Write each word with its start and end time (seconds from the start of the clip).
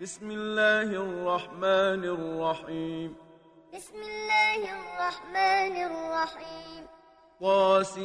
بسم 0.00 0.30
الله 0.30 0.82
الرحمن 0.82 2.04
الرحيم. 2.04 3.16
بسم 3.74 3.94
الله 4.00 4.60
الرحمن 4.76 5.76
الرحيم. 5.76 6.82
طاسيم 7.40 8.00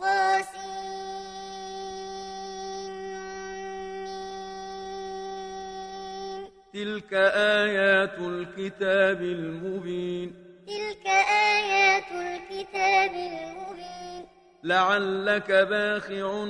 طاسيم 0.00 0.54
تلك 6.74 7.12
آيات 7.64 8.18
الكتاب 8.18 9.22
المبين. 9.22 10.28
تلك 10.66 11.06
آيات 11.56 12.12
الكتاب 12.12 13.10
المبين. 13.10 13.53
لعلك 14.64 15.50
باخع 15.50 16.44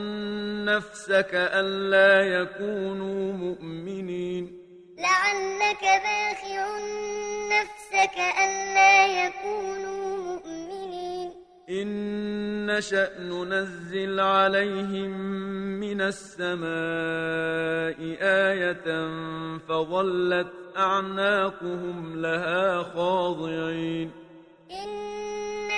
نفسك 0.64 1.30
ألا 1.34 2.22
يكونوا 2.22 3.32
مؤمنين. 3.32 4.58
لعلك 4.98 5.82
باخع 5.82 6.78
نفسك 7.54 8.16
ألا 8.44 9.26
يكونوا 9.26 10.16
مؤمنين. 10.16 11.30
إن 11.70 12.66
نشأ 12.66 13.18
ننزل 13.18 14.20
عليهم 14.20 15.10
من 15.80 16.00
السماء 16.00 16.68
آية 18.20 19.08
فظلت 19.68 20.52
أعناقهم 20.76 22.22
لها 22.22 22.82
خاضعين. 22.82 24.10
إن 24.70 25.13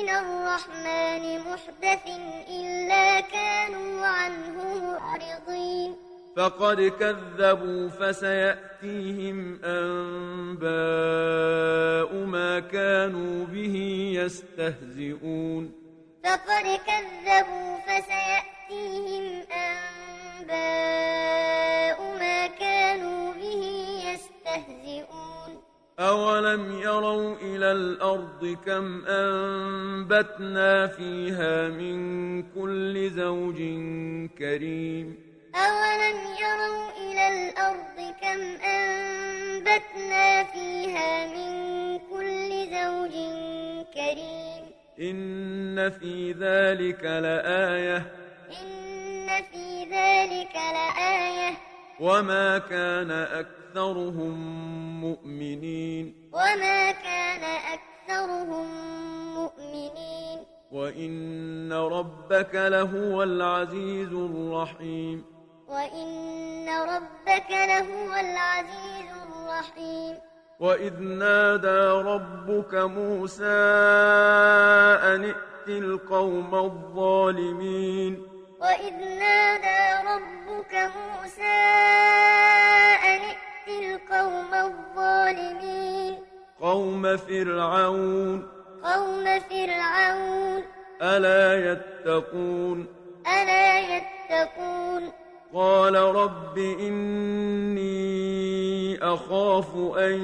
من 0.00 0.08
الرحمن 0.08 1.24
محدث 1.40 2.04
إلا 2.48 3.20
كانوا 3.20 4.06
عنه 4.06 4.56
معرضين. 4.80 5.96
فقد 6.36 6.92
كذبوا 7.00 7.88
فسيأتيهم 7.88 9.38
أنباء 9.64 10.70
ما 12.24 12.60
كانوا 12.60 13.46
به 13.46 13.76
يستهزئون. 14.14 15.72
فقد 16.24 16.80
كذبوا 16.88 17.76
فسيأتيهم 17.86 19.24
أنباء 20.40 20.98
ما 22.20 22.46
كانوا 22.46 23.32
به 23.32 23.62
يستهزئون. 24.08 25.29
أولم 26.00 26.80
يروا 26.80 27.34
إلى 27.42 27.72
الأرض 27.72 28.56
كم 28.66 29.04
أنبتنا 29.06 30.86
فيها 30.86 31.68
من 31.68 32.42
كل 32.42 33.10
زوج 33.10 33.56
كريم 34.38 35.16
أولم 35.54 36.18
يروا 36.40 36.90
إلى 37.00 37.28
الأرض 37.28 38.14
كم 38.22 38.40
أنبتنا 38.64 40.44
فيها 40.44 41.26
من 41.26 41.98
كل 41.98 42.50
زوج 42.50 43.14
كريم 43.94 44.62
إن 45.00 45.90
في 45.90 46.32
ذلك 46.32 47.04
لآية 47.04 47.96
إن 48.62 49.26
في 49.52 49.84
ذلك 49.90 50.54
لآية 50.54 51.69
وما 52.00 52.58
كان 52.58 53.10
أكثرهم 53.10 54.34
مؤمنين 55.00 56.30
وما 56.32 56.92
كان 56.92 57.44
أكثرهم 57.76 58.66
مؤمنين 59.34 60.38
وإن 60.72 61.72
ربك 61.72 62.54
لهو 62.54 63.22
العزيز 63.22 64.12
الرحيم 64.12 65.24
وإن 65.68 66.68
ربك 66.68 67.50
لهو 67.50 68.12
العزيز 68.12 69.10
الرحيم 69.28 70.16
وإذ 70.60 71.00
نادى 71.00 72.08
ربك 72.08 72.74
موسى 72.74 73.60
أن 75.14 75.24
ائت 75.24 75.68
القوم 75.68 76.54
الظالمين 76.54 78.39
وإذ 78.60 78.94
نادى 79.18 80.08
ربك 80.08 80.74
موسى 80.74 81.58
أن 83.04 83.20
ائت 83.20 83.68
القوم 83.68 84.54
الظالمين 84.54 86.18
قوم 86.60 87.16
فرعون 87.16 88.48
قوم 88.84 89.40
فرعون 89.40 90.62
ألا 91.02 91.72
يتقون 91.72 92.86
ألا 93.26 93.80
يتقون 93.96 95.12
قال 95.54 95.94
رب 95.94 96.58
إني 96.58 97.88
أخاف 99.02 99.76
أن 99.98 100.20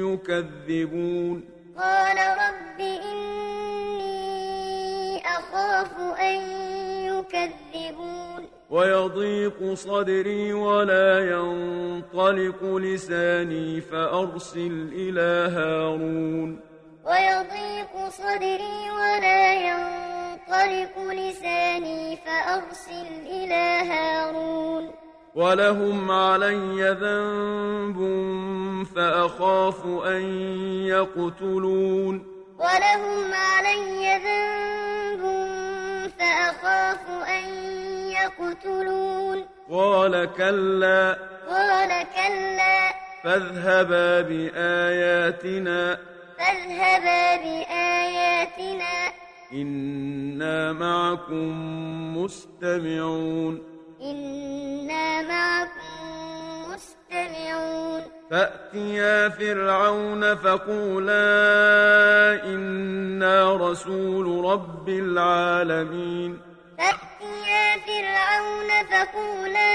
يكذبون 0.00 1.44
قال 1.78 2.16
رب 2.16 2.80
إني 2.80 4.08
أخاف 5.26 5.92
أن 6.20 6.77
يكذبون. 7.34 8.48
ويضيق 8.70 9.74
صدري 9.74 10.52
ولا 10.52 11.30
ينطلق 11.30 12.76
لساني 12.76 13.80
فأرسل 13.80 14.90
إلى 14.92 15.50
هارون. 15.56 16.60
ويضيق 17.04 18.08
صدري 18.08 18.90
ولا 18.90 19.54
ينطلق 19.54 21.12
لساني 21.12 22.16
فأرسل 22.16 23.06
إلى 23.26 23.90
هارون. 23.90 24.90
ولهم 25.34 26.10
علي 26.10 26.96
ذنب 27.00 27.98
فأخاف 28.96 29.86
أن 29.86 30.22
يقتلون. 30.86 32.26
ولهم 32.58 33.32
علي 33.32 34.18
ذنب 34.24 35.07
فأخاف 36.38 37.08
أن 37.28 37.44
يقتلون. 38.10 39.44
قال 39.70 40.28
كلا. 40.36 41.18
قال 41.48 41.88
كلا. 41.88 42.94
فاذهبا 43.24 44.20
بآياتنا. 44.20 45.98
فاذهبا 46.38 47.36
بآياتنا. 47.36 49.12
إنا 49.52 50.72
معكم 50.72 51.48
مستمعون. 52.16 53.62
إنا 54.02 55.22
معكم 55.22 55.97
مستمعون 57.08 58.02
فأتيا 58.30 59.28
فرعون 59.28 60.34
فقولا 60.34 61.24
إنا 62.44 63.56
رسول 63.56 64.44
رب 64.44 64.88
العالمين. 64.88 66.40
فأتيا 66.78 67.78
فرعون 67.86 68.84
فقولا 68.90 69.72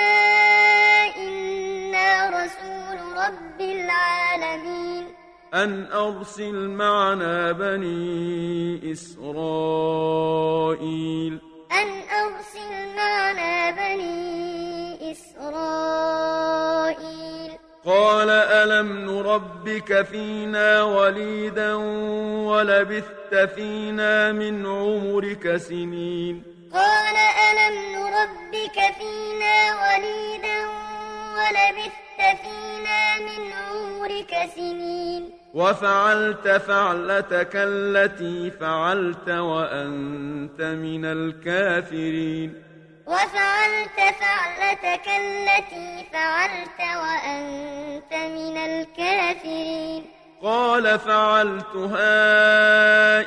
إنا 1.18 2.30
رسول 2.30 2.98
رب 3.18 3.62
العالمين. 3.62 5.06
أن 5.54 5.88
أرسل 5.94 6.70
معنا 6.70 7.52
بني 7.52 8.92
إسرائيل. 8.92 10.14
أن 11.72 11.90
أرسل 12.10 12.96
معنا 12.98 13.72
بني 13.72 14.73
إسرائيل. 15.14 16.44
قال 17.86 18.30
ألم 18.30 19.12
نربك 19.12 20.02
فينا 20.02 20.84
وليدا 20.84 21.74
ولبثت 22.50 23.36
فينا 23.56 24.32
من 24.32 24.66
عمرك 24.66 25.58
سنين. 25.58 26.44
قال 26.74 27.16
ألم 27.50 27.76
نربك 27.96 28.78
فينا 29.00 29.58
وليدا 29.84 30.60
ولبثت 31.38 32.22
فينا 32.44 33.02
من 33.20 33.42
عمرك 33.52 34.34
سنين. 34.56 35.24
وفعلت 35.54 36.48
فعلتك 36.48 37.52
التي 37.56 38.52
فعلت 38.52 39.30
وأنت 39.30 40.62
من 40.62 41.06
الكافرين. 41.06 42.73
وفعلت 43.08 44.00
فعلتك 44.20 45.08
التي 45.08 46.06
فعلت 46.14 46.80
وأنت 46.80 48.14
من 48.14 48.58
الكافرين. 48.58 50.06
قال 50.44 51.00
فعلتها 51.00 52.10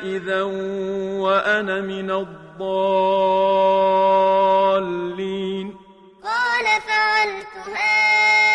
إذا 0.03 0.43
وأنا 1.23 1.81
من 1.81 2.11
الضالين. 2.11 2.57
قال 6.25 6.65
فعلتها 6.81 8.46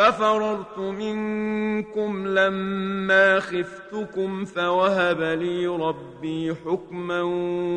ففررت 0.00 0.78
منكم 0.78 2.26
لما 2.26 3.40
خفتكم 3.40 4.44
فوهب 4.44 5.20
لي 5.20 5.66
ربي 5.66 6.54
حكما 6.64 7.22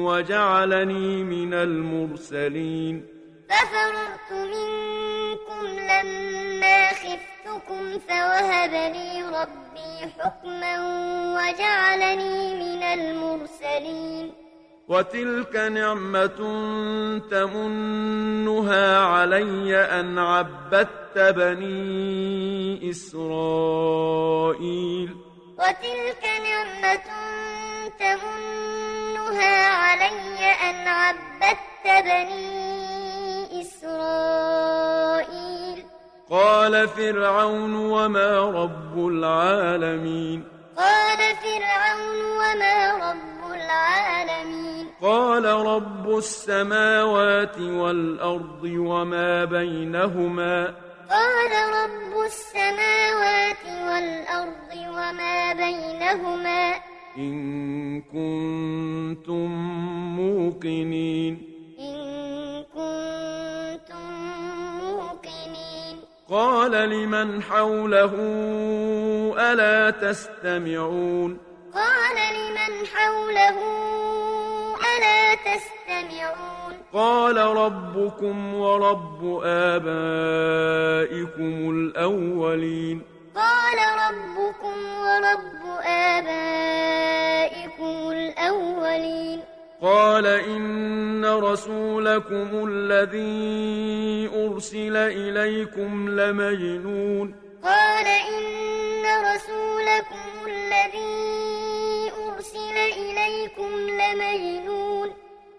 وجعلني 0.05 1.23
من 1.23 1.53
المرسلين. 1.53 3.05
ففررت 3.49 4.31
منكم 4.31 5.67
لما 5.67 6.87
خفتكم 6.87 7.99
فوهب 7.99 8.71
لي 8.71 9.23
ربي 9.41 10.11
حكما 10.19 10.73
وجعلني 11.35 12.53
من 12.55 12.83
المرسلين. 12.83 14.42
وتلك 14.93 15.55
نعمة 15.55 16.39
تمنها 17.31 18.97
علي 18.97 19.75
أن 19.75 20.19
عبدت 20.19 21.17
بني 21.17 22.89
إسرائيل. 22.89 23.49
وتلك 25.57 26.23
نعمة 26.43 27.07
تمنها 27.99 29.67
علي 29.67 30.51
أن 30.69 30.87
عبدت 30.87 31.85
بني 32.05 33.61
إسرائيل. 33.61 34.73
قال 36.29 36.87
فرعون 36.87 37.75
وما 37.75 38.39
رب 38.39 39.07
العالمين. 39.07 40.43
قال 40.77 41.17
فرعون 41.17 42.19
وما 42.39 42.93
رب 43.09 43.51
العالمين. 43.53 44.62
قال 45.03 45.45
رب 45.45 46.17
السماوات 46.17 47.59
والأرض 47.59 48.63
وما 48.63 49.45
بينهما. 49.45 50.73
قال 51.09 51.51
رب 51.51 52.25
السماوات 52.25 53.65
والأرض 53.65 54.71
وما 54.87 55.53
بينهما. 55.53 56.75
إن 57.17 58.01
كنتم 58.01 59.51
موقنين. 60.15 61.33
إن 61.79 62.63
كنتم 62.63 64.11
موقنين. 64.81 65.99
قال 66.29 66.71
لمن 66.71 67.43
حوله 67.43 68.13
ألا 69.37 69.89
تستمعون؟ 69.89 71.37
قال 71.73 72.15
لمن 72.15 72.85
حوله 72.85 73.83
تستمعون 75.53 76.73
قال 76.93 77.37
ربكم 77.37 78.53
ورب 78.53 79.41
آبائكم 79.45 79.93
الأولين. 81.69 83.01
قال 83.35 83.77
ربكم 84.05 84.75
ورب 85.05 85.61
آبائكم 85.85 87.95
الأولين. 88.11 89.39
قال 89.81 90.25
إن 90.27 91.25
رسولكم 91.25 92.67
الذي 92.69 94.29
أرسل 94.45 94.97
إليكم 94.97 96.19
لمجنون. 96.19 97.35
قال 97.63 98.07
إن 98.07 99.05
رسولكم 99.29 100.25
الذي 100.47 102.11
أرسل 102.27 102.77
إليكم 102.77 103.71
لمجنون. 103.99 105.09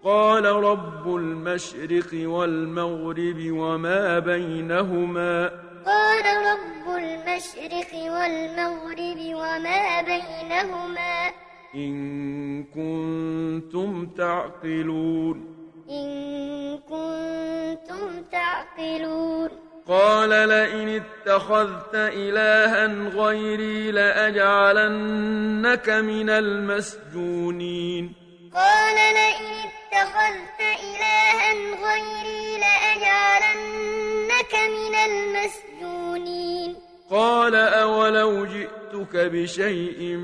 قال 0.05 0.45
رب 0.45 1.15
المشرق 1.15 2.09
والمغرب 2.13 3.51
وما 3.51 4.19
بينهما. 4.19 5.51
قال 5.85 6.25
رب 6.25 6.95
المشرق 6.95 7.93
والمغرب 7.93 9.35
وما 9.35 10.01
بينهما. 10.01 11.31
إن 11.75 12.63
كنتم 12.63 14.05
تعقلون. 14.05 15.55
إن 15.89 16.77
كنتم 16.77 18.23
تعقلون. 18.31 19.49
قال 19.87 20.29
لئن 20.29 21.01
اتخذت 21.01 21.95
إلها 21.95 23.09
غيري 23.09 23.91
لأجعلنك 23.91 25.89
من 25.89 26.29
المسجونين. 26.29 28.24
قال 28.55 28.95
لئن 28.95 29.45
اتخذت 29.67 30.59
إلها 30.59 31.53
غيري 31.53 32.57
لأجعلنك 32.57 34.53
من 34.53 34.95
المسجونين. 34.95 36.75
قال 37.11 37.55
أولو 37.55 38.45
جئتك 38.45 39.15
بشيء 39.15 40.17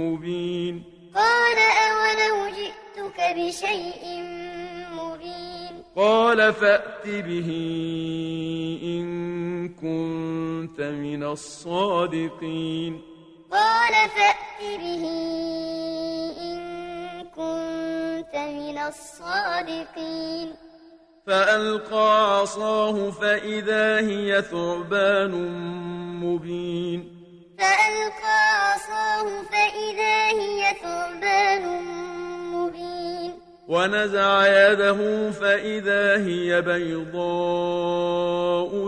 مبين. 0.00 0.84
قال 1.14 1.58
أولو 1.58 2.48
جئتك 2.48 3.18
بشيء 3.36 4.22
مبين. 4.92 5.82
قال 5.96 6.52
فأت 6.52 7.06
به 7.06 7.48
إن 8.82 9.68
كنت 9.68 10.80
من 10.80 11.22
الصادقين. 11.22 13.00
قال 13.50 13.92
فأت 13.92 14.60
به 14.60 15.04
إن 16.40 16.89
كنت 17.40 18.34
من 18.36 18.78
الصادقين. 18.78 20.48
فألقى 21.26 22.38
عصاه 22.38 23.10
فإذا 23.10 23.98
هي 23.98 24.42
ثعبان 24.42 25.32
مبين. 26.24 27.00
فألقى 27.58 28.40
عصاه 28.72 29.26
فإذا 29.52 30.16
هي 30.40 30.74
ثعبان 30.82 31.64
مبين. 32.54 33.32
ونزع 33.68 34.46
يده 34.46 35.30
فإذا 35.30 36.16
هي 36.26 36.62
بيضاء 36.62 37.90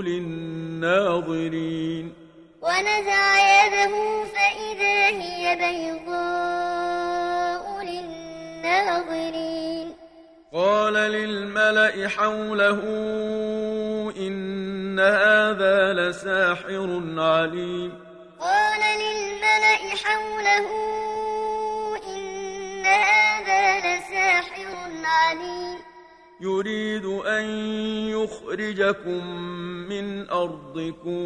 للناظرين. 0.00 1.52
ونزع 2.62 3.26
يده 3.64 3.94
فإذا 4.34 5.06
هي 5.06 5.56
بيضاء 5.56 7.21
للناظرين 8.62 9.94
قال 10.52 10.94
للملأ 10.94 12.08
حوله 12.08 12.80
إن 14.16 15.00
هذا 15.00 15.92
لساحر 15.92 17.02
عليم. 17.16 17.92
قال 18.40 18.82
للملأ 19.02 19.82
حوله 20.04 20.68
إن 22.14 22.86
هذا 22.86 23.78
لساحر 23.78 24.74
عليم. 25.04 25.78
يريد 26.40 27.04
أن 27.06 27.44
يخرجكم 28.10 29.26
من 29.88 30.30
أرضكم 30.30 31.20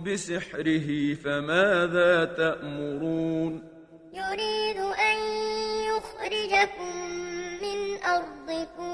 بسحره 0.00 1.14
فماذا 1.14 2.24
تأمرون؟ 2.24 3.75
يريد 4.16 4.78
أن 4.80 5.18
يخرجكم 5.90 6.96
من 7.62 7.78
أرضكم 8.04 8.92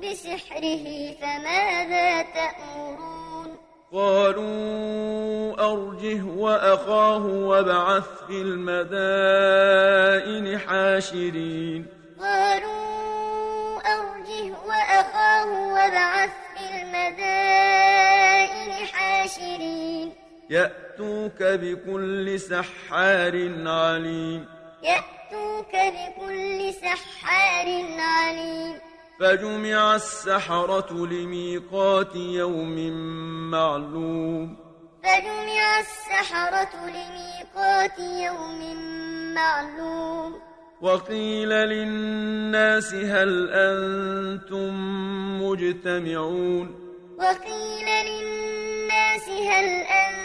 بسحره 0.00 0.84
فماذا 1.20 2.22
تأمرون؟ 2.22 3.48
قالوا 3.92 5.72
أرجه 5.72 6.22
وأخاه 6.24 7.26
وابعث 7.26 8.08
في 8.26 8.42
المدائن 8.42 9.78
حاشرين. 10.58 11.86
قالوا 12.20 13.78
أرجه 13.78 14.54
وأخاه 14.66 15.50
وابعث 15.72 16.30
في 16.54 16.64
المدائن 16.82 18.70
حاشرين. 18.86 20.12
يأتوك 20.94 21.42
بكل 21.42 22.40
سحار 22.40 23.52
عليم. 23.66 24.46
يأتوك 24.82 25.72
بكل 25.72 26.72
سحار 26.72 27.84
عليم. 27.98 28.74
فجمع 29.20 29.94
السحرة 29.94 31.06
لميقات 31.06 32.16
يوم 32.16 32.90
معلوم. 33.50 34.56
فجمع 35.04 35.80
السحرة 35.80 36.86
لميقات 36.86 37.98
يوم 37.98 38.76
معلوم. 39.34 40.40
وقيل 40.80 41.48
للناس 41.48 42.94
هل 42.94 43.50
أنتم 43.52 44.74
مجتمعون؟ 45.42 46.80
وقيل 47.18 47.86
للناس 48.06 49.28
هل 49.28 49.64
أنتم 49.64 50.23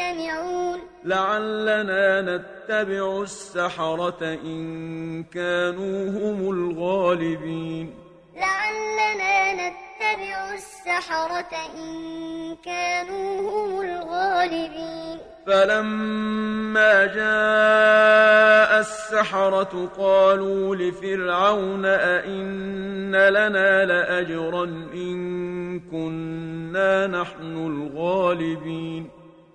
مجتمعون 0.00 0.80
لعلنا 1.04 2.20
نتبع 2.20 3.22
السحرة 3.22 4.38
إن 4.44 5.24
كانوا 5.24 6.10
هم 6.10 6.50
الغالبين. 6.50 7.94
لعلنا 8.36 9.52
نتبع 9.52 10.54
السحرة 10.54 11.52
إن 11.76 12.56
كانوا 12.64 13.40
هم 13.40 13.80
الغالبين. 13.80 15.18
فلما 15.46 17.04
جاء 17.06 18.80
السحرة 18.80 19.88
قالوا 19.98 20.76
لفرعون 20.76 21.86
أئن 21.86 23.12
لنا 23.12 23.84
لأجرا 23.84 24.64
إن 24.94 25.80
كنا 25.80 27.06
نحن 27.06 27.56
الغالبين. 27.66 29.19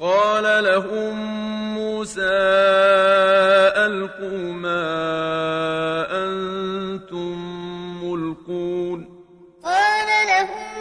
قال 0.00 0.64
لهم 0.64 1.14
موسى 1.74 2.20
ألقوا 3.76 4.52
ما 4.52 4.86
أنتم 6.24 7.36
ملقون. 8.04 9.24
قال 9.64 10.08
لهم 10.26 10.72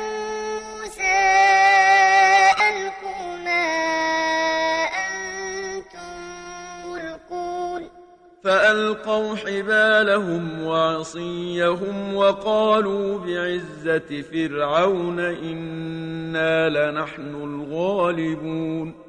موسى 0.55 1.19
ألقوا 2.69 3.37
ما 3.45 3.65
أنتم 4.87 6.19
ملقون. 6.85 7.89
فألقوا 8.43 9.35
حبالهم 9.35 10.63
وعصيهم 10.63 12.15
وقالوا 12.15 13.19
بعزة 13.19 14.21
فرعون 14.21 15.19
إنا 15.19 16.69
لنحن 16.69 17.35
الغالبون. 17.35 19.08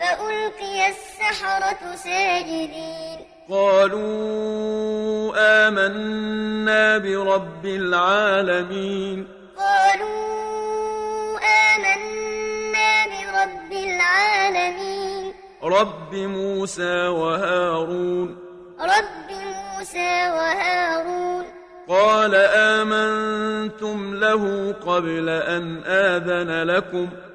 فألقي 0.00 0.88
السحرة 0.88 1.96
ساجدين. 1.96 3.26
قالوا 3.50 5.32
آمنا 5.36 6.98
برب 6.98 7.64
العالمين. 7.64 9.28
قالوا 9.58 11.38
آمنا 11.38 13.06
برب 13.06 13.72
العالمين. 13.72 15.32
رب 15.62 16.14
موسى 16.14 17.06
وهارون. 17.06 18.38
رب 18.80 19.30
موسى 19.30 20.30
وهارون. 20.30 21.44
قال 21.88 22.34
آمنتم 22.54 24.14
له 24.14 24.74
قبل 24.86 25.28
أن 25.28 25.82
آذن 25.86 26.62
لكم. 26.62 27.06
قال 27.06 27.29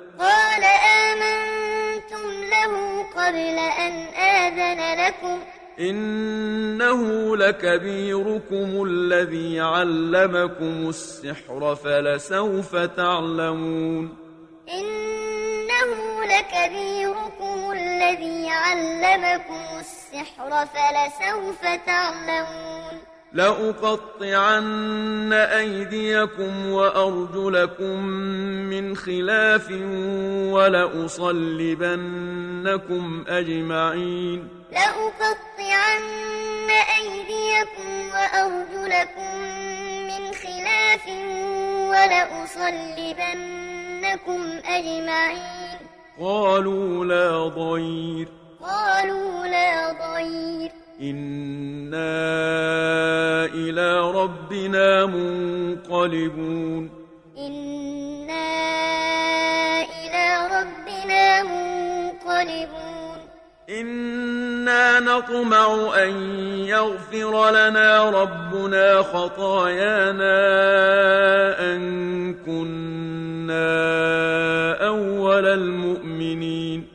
قبل 3.17 3.57
أن 3.59 3.93
آذن 4.15 5.05
لكم. 5.05 5.39
إنه 5.79 7.37
لكبيركم 7.37 8.83
الذي 8.87 9.59
علمكم 9.59 10.89
السحر 10.89 11.75
فلسوف 11.75 12.75
تعلمون. 12.75 14.17
إنه 14.69 16.23
لكبيركم 16.25 17.71
الذي 17.71 18.49
علمكم 18.49 19.79
السحر 19.79 20.65
فلسوف 20.65 21.61
تعلمون. 21.85 23.04
لأقطعن 23.35 25.33
أيديكم 25.33 26.69
وأرجلكم 26.69 28.05
من 28.69 28.95
خلاف 28.95 29.71
ولأصلبنكم 30.51 31.35
أجمعين. 33.27 34.49
لأقطعن 34.71 36.01
أيديكم 36.97 38.09
وأرجلكم 38.13 39.37
من 40.07 40.33
خلاف 40.33 41.07
ولأصلبنكم 41.89 42.81
أجمعين. 44.65 45.77
قالوا 46.19 47.05
لا 47.05 47.47
ضير. 47.47 48.27
قالوا 48.61 49.47
لا 49.47 49.91
ضير. 49.91 50.84
إنا 51.01 52.25
إلى 53.45 54.11
ربنا 54.11 55.05
منقلبون 55.05 56.89
إنا 57.37 58.55
إلى 59.81 60.47
ربنا 60.55 61.43
منقلبون 61.43 63.17
إنا 63.69 64.99
نطمع 64.99 65.93
أن 66.03 66.11
يغفر 66.65 67.49
لنا 67.49 68.09
ربنا 68.09 69.01
خطايانا 69.01 70.35
أن 71.59 72.33
كنا 72.33 73.75
أول 74.87 75.45
المؤمنين 75.45 76.94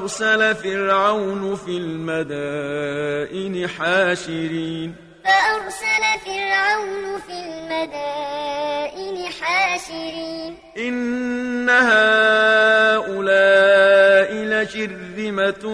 فأرسل 0.00 0.54
فرعون 0.54 1.56
في 1.56 1.76
المدائن 1.76 3.68
حاشرين. 3.68 4.94
فأرسل 5.24 6.02
فرعون 6.24 7.18
في 7.26 7.32
المدائن 7.32 9.16
حاشرين. 9.40 10.56
إن 10.78 11.70
هؤلاء 11.70 13.10
لشرذمة 14.32 15.64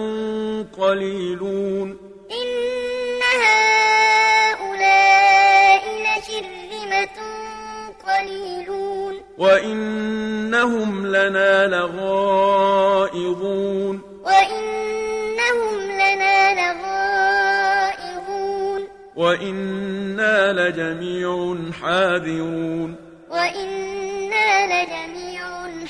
قليلون. 0.77 1.97
إن 2.31 2.47
هؤلاء 4.57 4.73
لشرذمة 6.05 7.17
قليلون. 8.07 9.13
وإنهم 9.37 10.06
وإنا 20.67 20.95
لجميع 20.95 21.71
حاذرون. 21.71 22.95
وإنا 23.29 24.67
لجميع 24.67 25.41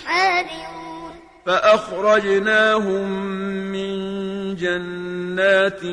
حاذرون. 0.05 1.11
فأخرجناهم 1.45 3.11
من 3.71 4.55
جنات 4.55 5.83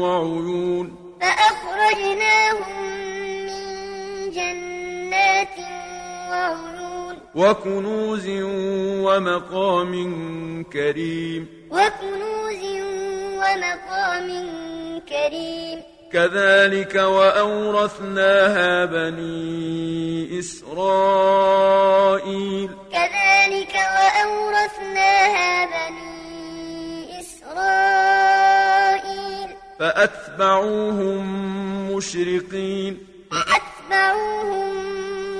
وعيون. 0.00 1.16
فأخرجناهم 1.20 2.84
من 3.46 4.30
جنات 4.30 5.58
وعيون. 6.30 7.18
وكنوز 7.34 8.28
ومقام 9.02 9.92
كريم. 10.72 11.48
وكنوز 11.70 12.62
ومقام 13.36 14.28
كريم. 15.08 15.91
كذلك 16.12 16.94
وأورثناها 16.94 18.84
بني 18.84 20.38
إسرائيل. 20.38 22.70
كذلك 22.92 23.74
وأورثناها 23.74 25.66
بني 25.66 27.20
إسرائيل. 27.20 29.48
فأتبعوهم 29.78 31.22
مشرقين. 31.92 32.98
فأتبعوهم 33.30 34.76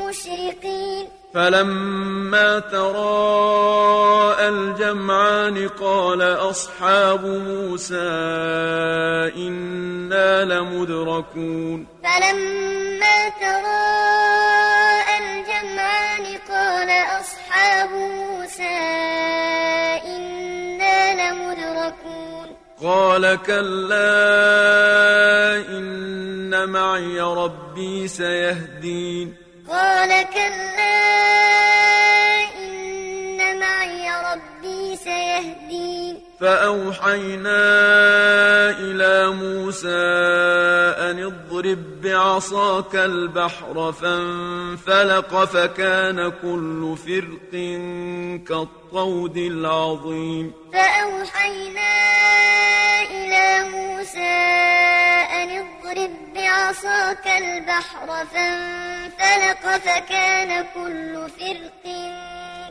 مشرقين. 0.07 1.09
فلما 1.35 2.59
تراءى 2.59 4.49
الجمعان 4.49 5.69
قال 5.69 6.23
أصحاب 6.23 7.25
موسى 7.25 7.97
إنا 9.37 10.45
لمدركون. 10.45 11.87
فلما 12.05 13.29
تراءى 13.41 15.19
الجمعان 15.19 16.39
قال 16.49 16.91
أصحاب 17.21 17.91
موسى 17.91 18.79
إنا 20.07 21.33
لمدركون. 21.33 22.57
قال 22.83 23.39
كلا 23.43 24.07
إن 25.69 26.69
معي 26.69 27.21
ربي 27.21 28.09
سيهدين. 28.09 29.42
قال 29.73 30.09
كلا 30.31 30.93
إن 32.57 33.59
معي 33.61 34.11
ربي 34.11 34.52
سيهدين. 34.97 36.19
فأوحينا 36.41 37.61
إلى 38.79 39.31
موسى 39.31 40.03
أن 40.99 41.25
اضرب 41.25 42.01
بعصاك 42.03 42.95
البحر 42.97 43.93
فانفلق 43.93 45.45
فكان 45.45 46.33
كل 46.43 46.97
فرق 47.07 47.53
كالطود 48.49 49.37
العظيم. 49.37 50.53
فأوحينا 50.73 51.93
إلى 53.11 53.69
موسى 53.69 54.37
أن 55.43 55.49
اضرب 55.51 56.11
بعصاك 56.35 57.27
البحر 57.27 58.27
فانفلق 58.27 59.77
فكان 59.77 60.65
كل 60.75 61.29
فرق 61.39 61.85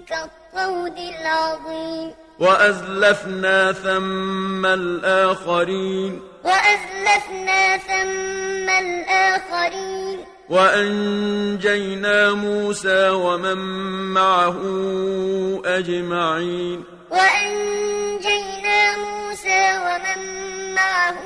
كالطود 0.10 0.98
العظيم. 0.98 2.12
وأزلفنا 2.39 3.72
ثم 3.72 4.65
الآخرين. 4.65 6.22
وأزلفنا 6.43 7.77
ثم 7.77 8.70
الآخرين. 8.70 10.17
وأنجينا 10.50 12.34
موسى 12.34 13.10
ومن 13.10 13.58
معه 14.13 14.60
أجمعين. 15.65 16.84
وأنجينا 17.12 18.97
موسى 18.97 19.78
ومن 19.78 20.19
معه 20.76 21.19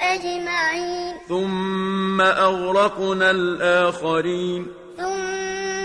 أجمعين. 0.00 1.16
ثم 1.28 2.20
أغرقنا 2.20 3.30
الآخرين. 3.30 4.85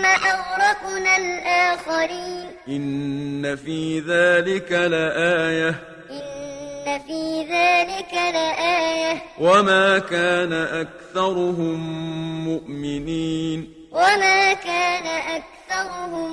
ثم 0.02 0.08
أغرقنا 0.08 1.16
الآخرين 1.16 2.46
إن 2.68 3.56
في 3.56 4.00
ذلك 4.00 4.72
لآية 4.72 5.68
إن 6.10 6.98
في 7.06 7.42
ذلك 7.42 8.12
لآية 8.12 9.22
وما 9.40 9.98
كان 9.98 10.52
أكثرهم 10.52 11.78
مؤمنين 12.44 13.72
وما 13.92 14.52
كان 14.52 15.06
أكثرهم 15.06 16.30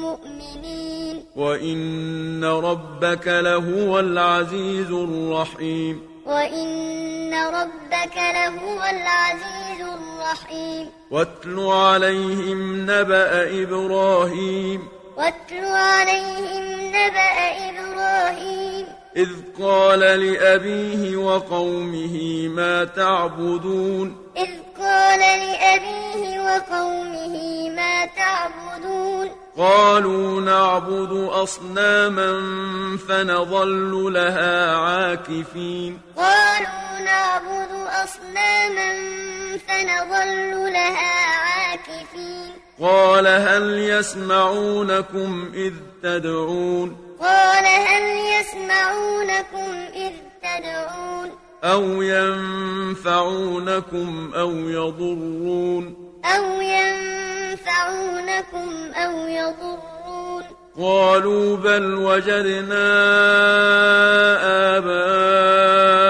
مؤمنين 0.00 1.24
وإن 1.36 2.44
ربك 2.44 3.28
لهو 3.28 4.00
العزيز 4.00 4.90
الرحيم 4.90 6.13
وإن 6.26 7.34
ربك 7.34 8.16
لهو 8.16 8.82
العزيز 8.84 9.80
الرحيم 9.80 10.90
واتل 11.10 11.60
عليهم 11.60 12.90
نبأ 12.90 13.62
إبراهيم 13.62 14.88
واتل 15.16 15.64
عليهم 15.64 16.64
نبأ 16.88 17.36
إبراهيم 17.70 18.86
إذ 19.16 19.28
قال 19.60 20.00
لأبيه 20.00 21.16
وقومه 21.16 22.48
ما 22.48 22.84
تعبدون 22.84 24.16
إذ 24.36 24.50
قال 24.78 25.20
لأبيه 25.20 26.40
وقومه 26.40 27.68
ما 27.70 28.06
تعبدون 28.06 29.30
قالوا 29.56 30.40
نعبد 30.40 31.28
أصناما 31.32 32.32
فنظل 33.08 34.12
لها 34.12 34.76
عاكفين 34.76 36.00
قالوا 36.16 36.98
نعبد 37.04 37.70
أصناما 38.04 38.92
فنظل 39.68 40.72
لها 40.72 41.26
عاكفين 41.26 42.52
قال 42.80 43.26
هل 43.26 43.78
يسمعونكم 43.78 45.50
إذ 45.54 45.72
تدعون 46.02 47.03
قال 47.20 47.66
هل 47.66 48.02
يسمعونكم 48.40 49.70
إذ 49.94 50.12
تدعون 50.42 51.30
أو 51.64 52.02
ينفعونكم 52.02 53.54
أو 54.34 54.50
يضرون 54.50 55.96
أو 56.24 56.60
ينفعونكم 56.60 57.92
أو 58.94 59.26
يضرون 59.28 60.44
قالوا 60.78 61.56
بل 61.56 61.94
وجدنا 61.94 62.94
آباءنا 64.76 66.04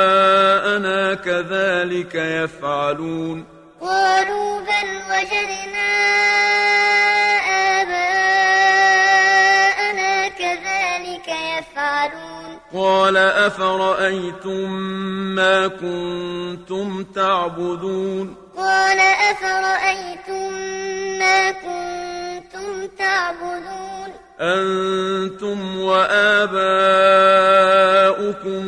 كذلك 1.15 2.15
يفعلون 2.15 3.45
قالوا 3.81 4.61
بل 4.61 5.03
وجدنا 5.11 5.64
قال 12.95 13.17
أفرأيتم 13.17 14.71
ما 15.35 15.67
كنتم 15.67 17.05
تعبدون؟ 17.15 18.37
قال 18.57 18.99
أفرأيتم 18.99 20.53
ما 21.19 21.51
كنتم 21.51 22.87
تعبدون؟ 22.99 24.11
أنتم 24.41 25.81
وآباؤكم 25.81 26.77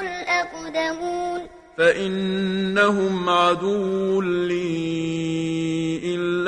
الأقدمون. 0.00 1.46
فإنهم 1.78 3.30
عدو 3.30 4.20
لي. 4.20 5.69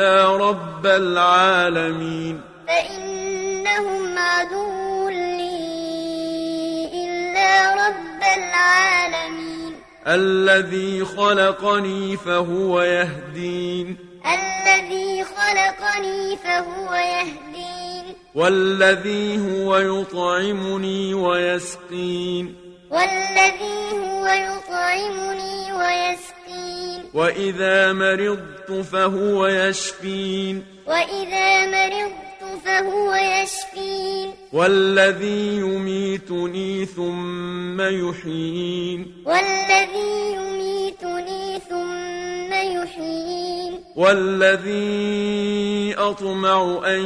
إلا 0.02 0.36
رب 0.36 0.86
العالمين. 0.86 2.40
فإنهم 2.68 4.18
عدو 4.18 5.08
لي 5.08 6.90
إلا 7.04 7.74
رب 7.86 8.22
العالمين. 8.36 9.74
الذي 10.06 11.04
خلقني 11.04 12.16
فهو 12.16 12.82
يهدين. 12.82 13.96
الذي 14.26 15.24
خلقني 15.24 16.36
فهو 16.36 16.94
يهدين. 16.94 18.16
والذي 18.34 19.38
هو 19.38 19.76
يطعمني 19.76 21.14
ويسقين. 21.14 22.56
والذي 22.90 23.80
هو 23.92 24.26
يطعمني 24.26 25.72
ويسقين. 25.72 26.71
وإذا 27.14 27.92
مرضت 27.92 28.72
فهو 28.92 29.46
يشفين 29.46 30.64
وإذا 30.86 31.66
مرضت 31.66 32.22
فهو 32.64 33.14
يشفين 33.14 34.30
والذي 34.52 35.56
يميتني 35.56 36.86
ثم 36.86 37.80
يحيين 37.80 39.24
والذي 39.26 40.34
يميتني 40.34 41.60
ثم 41.70 42.52
يحيين 42.52 43.80
والذي 43.96 45.94
أطمع 45.98 46.82
أن 46.86 47.04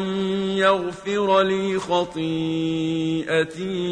يغفر 0.56 1.42
لي 1.42 1.78
خطيئتي 1.78 3.14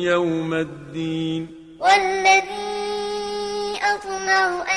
يوم 0.02 0.54
الدين 0.54 1.48
والذي 1.80 2.74
أطمع 3.82 4.73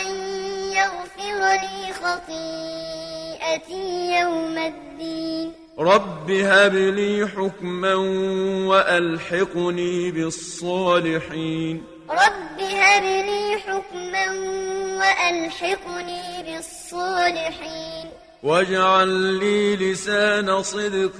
لي 1.47 1.93
خطيئتي 1.93 3.85
يوم 4.19 4.57
الدين. 4.57 5.53
رب 5.79 6.31
هب 6.31 6.75
لي 6.75 7.27
حكما 7.27 7.95
وألحقني 8.69 10.11
بالصالحين. 10.11 11.83
رب 12.09 12.59
هب 12.59 13.03
لي 13.03 13.57
حكما 13.67 14.25
وألحقني 14.99 16.43
بالصالحين. 16.43 18.05
واجعل 18.43 19.07
لي 19.07 19.75
لسان 19.75 20.63
صدق 20.63 21.17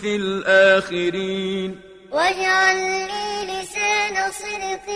في 0.00 0.16
الآخرين. 0.16 1.80
واجعل 2.12 2.76
لي 2.76 3.44
لسان 3.46 4.16
صدق 4.30 4.86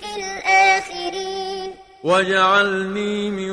في 0.00 0.10
الآخرين. 0.16 1.61
واجعلني 2.02 3.30
من 3.30 3.50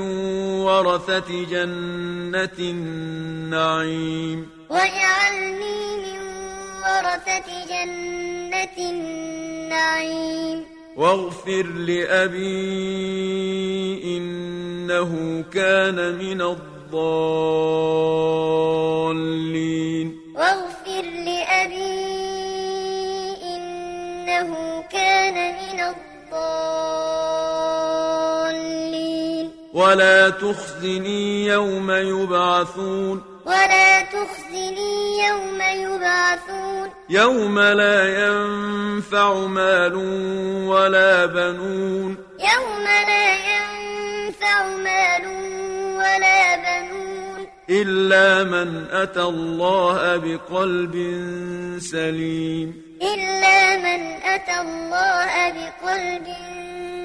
ورثة 0.66 1.44
جنة 1.52 2.58
النعيم 2.60 4.50
واجعلني 4.70 5.98
من 5.98 6.20
ورثة 6.82 7.66
جنة 7.70 8.78
النعيم 8.90 10.66
واغفر 10.98 11.66
لأبي 11.66 12.48
إنه 14.18 15.44
كان 15.54 16.16
من 16.18 16.42
الضالين 16.42 16.90
واغفر 20.36 21.02
لأبي 21.26 22.00
إنه 23.44 24.50
كان 24.92 25.34
من 25.34 25.80
الضالين 25.80 27.29
ولا 29.74 30.30
تخزني 30.30 31.46
يوم 31.46 31.92
يبعثون. 31.92 33.24
ولا 33.46 34.02
تخزني 34.02 35.28
يوم 35.28 35.62
يبعثون. 35.62 36.90
يوم 37.10 37.60
لا 37.60 38.28
ينفع 38.28 39.34
مال 39.34 39.96
ولا 40.68 41.26
بنون. 41.26 42.18
يوم 42.40 42.84
لا 42.84 43.36
ينفع 43.36 44.68
مال 44.68 45.26
ولا 45.98 46.56
بنون. 46.56 47.48
إلا 47.70 48.44
من 48.44 48.86
أتى 48.92 49.22
الله 49.22 50.18
بقلب 50.18 50.94
سليم. 51.80 52.82
إلا 53.02 53.78
من 53.78 54.02
أتى 54.24 54.62
الله 54.62 55.50
بقلب 55.50 56.28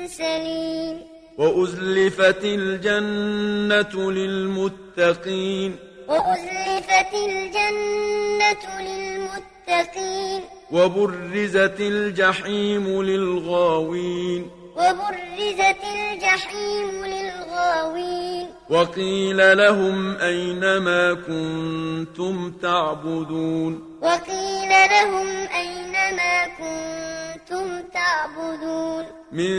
سليم. 0.09 1.14
وأزلفت 1.39 2.45
الجنة 2.45 4.11
للمتقين. 4.13 5.77
وأزلفت 6.09 7.15
الجنة 7.15 8.81
للمتقين. 8.81 10.41
وبرزت 10.73 11.81
الجحيم 11.81 13.03
للغاوين. 13.03 14.64
وبرزت 14.77 15.83
الجحيم 15.95 17.05
للغاوين. 17.05 18.47
وقيل 18.71 19.59
لهم 19.59 20.17
أين 20.17 20.77
ما 20.79 21.15
كنتم 21.15 22.53
تعبدون؟ 22.63 23.99
وقيل 24.03 24.71
لهم 24.91 25.27
أين 25.55 25.93
ما 26.17 26.47
كنتم 26.59 27.83
تعبدون. 27.95 29.05
من 29.33 29.55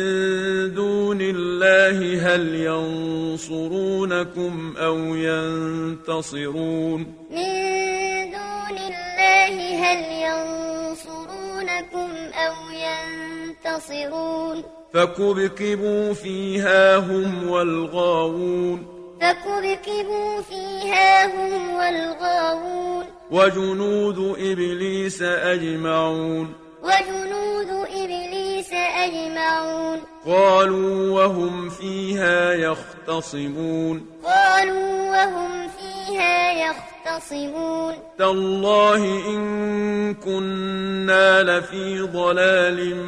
دون 0.73 1.21
الله 1.21 1.97
هل 2.35 2.55
ينصرونكم 3.35 4.53
أو 4.77 4.97
ينتصرون؟ 5.15 6.99
من 7.31 7.45
دون 8.31 8.77
الله 8.77 9.55
هل 9.83 9.99
ينصرونكم 11.65 12.33
أو 12.33 12.55
ينتصرون 12.71 14.63
فكبكبوا 14.93 16.13
فيها 16.13 16.97
هم 16.97 17.49
والغاوون 17.49 18.87
فكبكبوا 19.21 20.41
فيها 20.41 21.25
هم 21.25 21.73
والغاوون 21.75 23.05
وجنود 23.31 24.35
إبليس 24.39 25.21
أجمعون 25.21 26.53
وجنود 26.85 27.87
إبليس 27.89 28.69
أجمعون. 28.73 29.99
قالوا 30.25 31.11
وهم 31.11 31.69
فيها 31.69 32.53
يختصمون. 32.53 34.05
قالوا 34.23 35.09
وهم 35.09 35.67
فيها 35.67 36.51
يختصمون. 36.51 37.93
تالله 38.17 39.03
إن 39.29 40.13
كنا 40.13 41.43
لفي 41.43 41.99
ضلال 42.01 43.05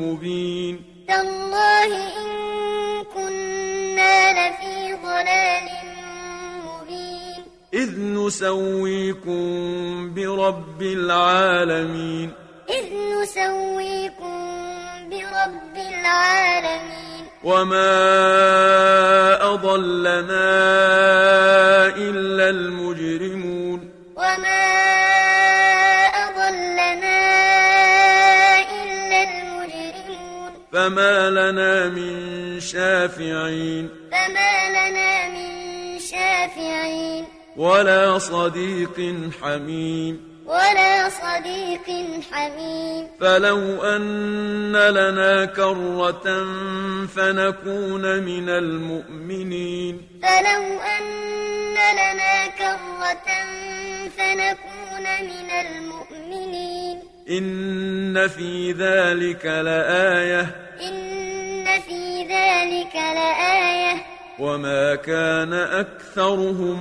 مبين. 0.00 0.84
تالله 1.08 1.90
إن 1.96 2.28
كنا 3.14 4.32
لفي 4.32 4.94
ضلال 5.04 5.68
مبين. 6.64 7.42
إذ 7.74 8.00
نسويكم 8.00 9.40
برب 10.14 10.82
العالمين. 10.82 12.47
نسويكم 13.22 14.68
برب 15.10 15.76
العالمين. 15.76 17.24
وما 17.44 17.88
أضلنا 19.54 20.40
إلا 21.96 22.48
المجرمون. 22.48 23.90
وما 24.16 24.74
أضلنا 26.06 27.18
إلا 28.82 29.22
المجرمون. 29.22 30.50
فما 30.72 31.30
لنا 31.30 31.88
من 31.88 32.16
شافعين. 32.60 33.88
فما 34.12 34.68
لنا 34.68 35.28
من 35.28 35.98
شافعين. 35.98 37.24
ولا 37.56 38.18
صديق 38.18 39.14
حميم. 39.42 40.27
ولا 40.48 41.08
صديق 41.08 41.86
حميم. 42.32 43.06
فلو 43.20 43.82
أن 43.82 44.72
لنا 44.72 45.44
كرة 45.44 46.46
فنكون 47.06 48.22
من 48.22 48.48
المؤمنين. 48.48 50.00
فلو 50.22 50.80
أن 50.80 51.74
لنا 51.74 52.46
كرة 52.46 53.28
فنكون 54.18 55.02
من 55.22 55.50
المؤمنين. 55.50 57.02
إن 57.30 58.28
في 58.28 58.72
ذلك 58.72 59.46
لآية. 59.46 60.40
إن 60.82 61.64
في 61.80 62.22
ذلك 62.22 62.94
لآية. 62.94 63.96
وما 64.38 64.94
كان 64.94 65.52
أكثرهم 65.52 66.78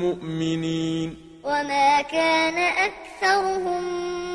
مؤمنين. 0.00 1.25
وما 1.46 2.02
كان 2.02 2.58
أكثرهم 2.58 3.82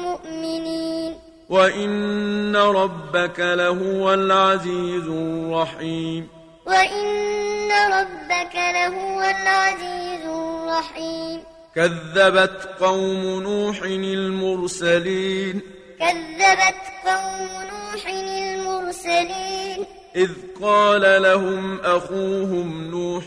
مؤمنين. 0.02 1.16
وإن 1.50 2.56
ربك 2.56 3.40
لهو 3.40 4.14
العزيز 4.14 5.08
الرحيم. 5.08 6.28
وإن 6.66 7.72
ربك 7.72 8.56
لهو 8.56 9.22
العزيز 9.22 10.26
الرحيم. 10.26 11.44
كذبت 11.76 12.70
قوم 12.80 13.42
نوح 13.42 13.82
المرسلين. 13.82 15.62
كذبت 16.00 16.82
قوم 17.06 17.50
نوح 17.72 18.08
المرسلين. 18.08 19.86
إذ 20.16 20.32
قال 20.62 21.22
لهم 21.22 21.80
أخوهم 21.80 22.92
نوح 22.92 23.24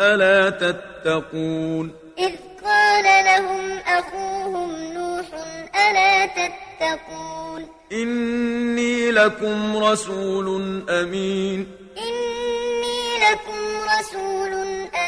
ألا 0.00 0.50
تتقون. 0.50 1.92
إذ 2.18 2.47
قال 2.64 3.24
لهم 3.24 3.78
أخوهم 3.86 4.92
نوح 4.92 5.26
ألا 5.76 6.26
تتقون؟ 6.26 7.68
إني 7.92 9.10
لكم 9.10 9.84
رسول 9.84 10.82
أمين. 10.90 11.76
إني 11.98 13.30
لكم 13.30 13.90
رسول 13.98 14.52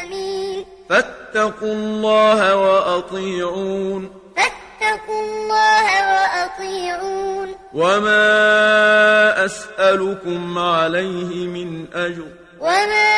أمين. 0.01 0.65
فاتقوا 0.89 1.73
الله 1.73 2.55
وأطيعون. 2.55 4.21
فاتقوا 4.35 5.21
الله 5.21 6.11
وأطيعون. 6.11 7.55
وما 7.73 9.45
أسألكم 9.45 10.57
عليه 10.57 11.47
من 11.47 11.85
أجر. 11.93 12.27
وما 12.59 13.13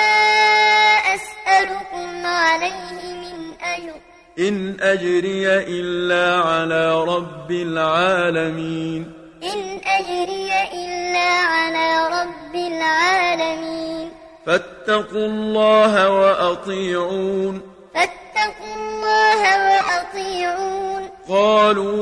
أسألكم 1.15 2.25
عليه 2.25 3.13
من 3.13 3.53
أجر. 3.61 4.12
إن 4.39 4.77
أجري 4.81 5.47
إلا 5.47 6.41
على 6.41 7.03
رب 7.03 7.51
العالمين. 7.51 9.13
إن 9.43 9.81
أجري 9.85 10.51
إلا 10.73 11.41
على 11.41 12.07
رب 12.07 12.55
العالمين. 12.55 14.11
فاتقوا 14.45 15.15
الله 15.15 16.09
وأطيعون. 16.09 17.61
فاتقوا 17.93 18.75
الله 18.75 19.71
وأطيعون. 19.71 21.09
قالوا 21.29 21.93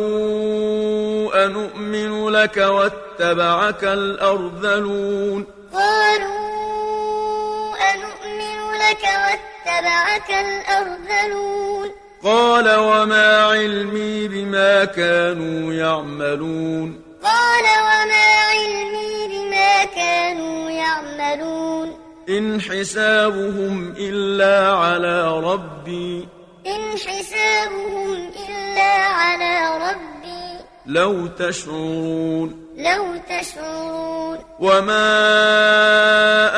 أنؤمن 1.45 2.29
لك 2.29 2.57
واتبعك 2.57 3.83
الأرذلون. 3.83 5.45
قالوا 5.73 7.75
أنؤمن 7.93 8.73
لك 8.73 9.03
واتبعك 9.03 10.31
الأرذلون. 10.31 12.00
قال 12.23 12.75
وما 12.75 13.37
علمي 13.37 14.27
بما 14.27 14.85
كانوا 14.85 15.73
يعملون. 15.73 17.01
قال 17.23 17.63
وما 17.63 18.35
علمي 18.51 19.27
بما 19.27 19.85
كانوا 19.85 20.71
يعملون. 20.71 21.97
إن 22.29 22.61
حسابهم 22.61 23.93
إلا 23.97 24.73
على 24.73 25.39
ربي. 25.39 26.27
إن 26.67 26.97
حسابهم 26.97 28.31
إلا 28.49 28.93
على 28.93 29.77
ربي. 29.91 30.65
لو 30.85 31.27
تشعرون. 31.27 32.65
لو 32.77 33.05
تشعرون. 33.29 34.37
وما 34.59 35.07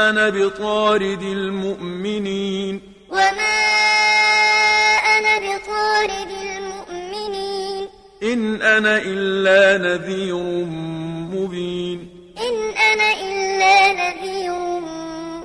أنا 0.09 0.29
بطارد 0.29 1.21
المؤمنين. 1.21 2.92
وما 3.13 3.57
أنا 5.17 5.33
بطارد 5.37 6.31
المؤمنين 6.41 7.87
إن 8.23 8.61
أنا 8.61 8.97
إلا 8.97 9.77
نذير 9.77 10.35
مبين 11.33 12.09
إن 12.37 12.55
أنا 12.91 13.09
إلا 13.21 13.93
نذير 13.93 14.53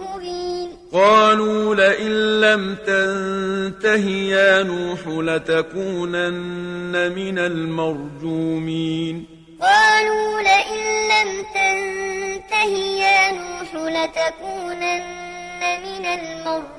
مبين 0.01 0.69
قالوا 0.93 1.75
لئن 1.75 2.41
لم 2.41 2.77
تنته 2.87 4.07
يا 4.09 4.63
نوح 4.63 5.01
لتكونن 5.09 6.33
من 7.17 7.39
المرجومين 7.39 9.27
قالوا 9.61 10.41
لئن 10.41 10.81
لم 11.13 11.31
تنته 11.55 12.73
يا 13.05 13.31
نوح 13.33 13.75
لتكونن 13.75 15.03
من 15.61 16.07
المرجومين 16.07 16.78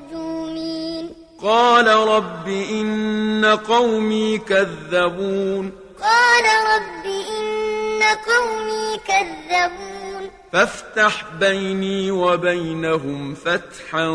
قال 1.44 1.88
رب 1.88 2.48
إن 2.48 3.46
قومي 3.46 4.38
كذبون. 4.38 5.72
قال 6.02 6.46
رب 6.76 7.06
إن 7.06 8.02
قومي 8.04 8.98
كذبون. 9.08 10.30
فافتح 10.54 11.26
بيني 11.40 12.12
وبينهم 12.12 13.36
فتحا 13.36 14.08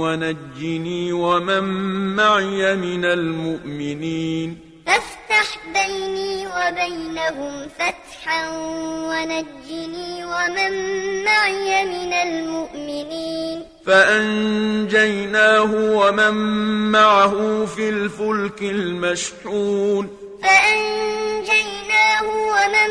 ونجني 0.00 1.12
ومن 1.12 1.64
معي 2.16 2.76
من 2.76 3.04
المؤمنين. 3.04 4.58
فافتح 4.86 5.23
بيني 5.74 6.46
وبينهم 6.46 7.68
فتحا 7.78 8.48
ونجني 9.08 10.24
ومن 10.24 10.72
معي 11.24 11.84
من 11.84 12.12
المؤمنين. 12.12 13.66
فأنجيناه 13.86 15.72
ومن 15.72 16.34
معه 16.92 17.64
في 17.66 17.88
الفلك 17.88 18.62
المشحون. 18.62 20.08
فأنجيناه 20.42 22.24
ومن 22.24 22.90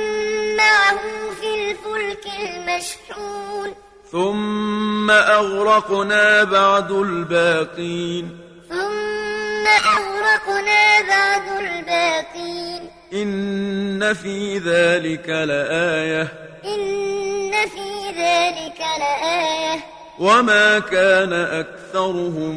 معه 0.57 0.99
في 1.41 1.49
الفلك 1.55 2.25
المشحون. 2.39 3.73
ثم 4.11 5.11
أغرقنا 5.11 6.43
بعد 6.43 6.91
الباقين. 6.91 8.37
ثم 8.69 9.42
أغرقنا 9.67 11.01
بعد 11.07 11.47
الباقين 11.59 12.89
إن 13.13 14.13
في 14.13 14.57
ذلك 14.57 15.29
لآية 15.29 16.27
إن 16.65 17.51
في 17.51 18.09
ذلك 18.17 18.79
لآية 18.99 19.79
وما 20.19 20.79
كان 20.79 21.33
أكثرهم 21.33 22.55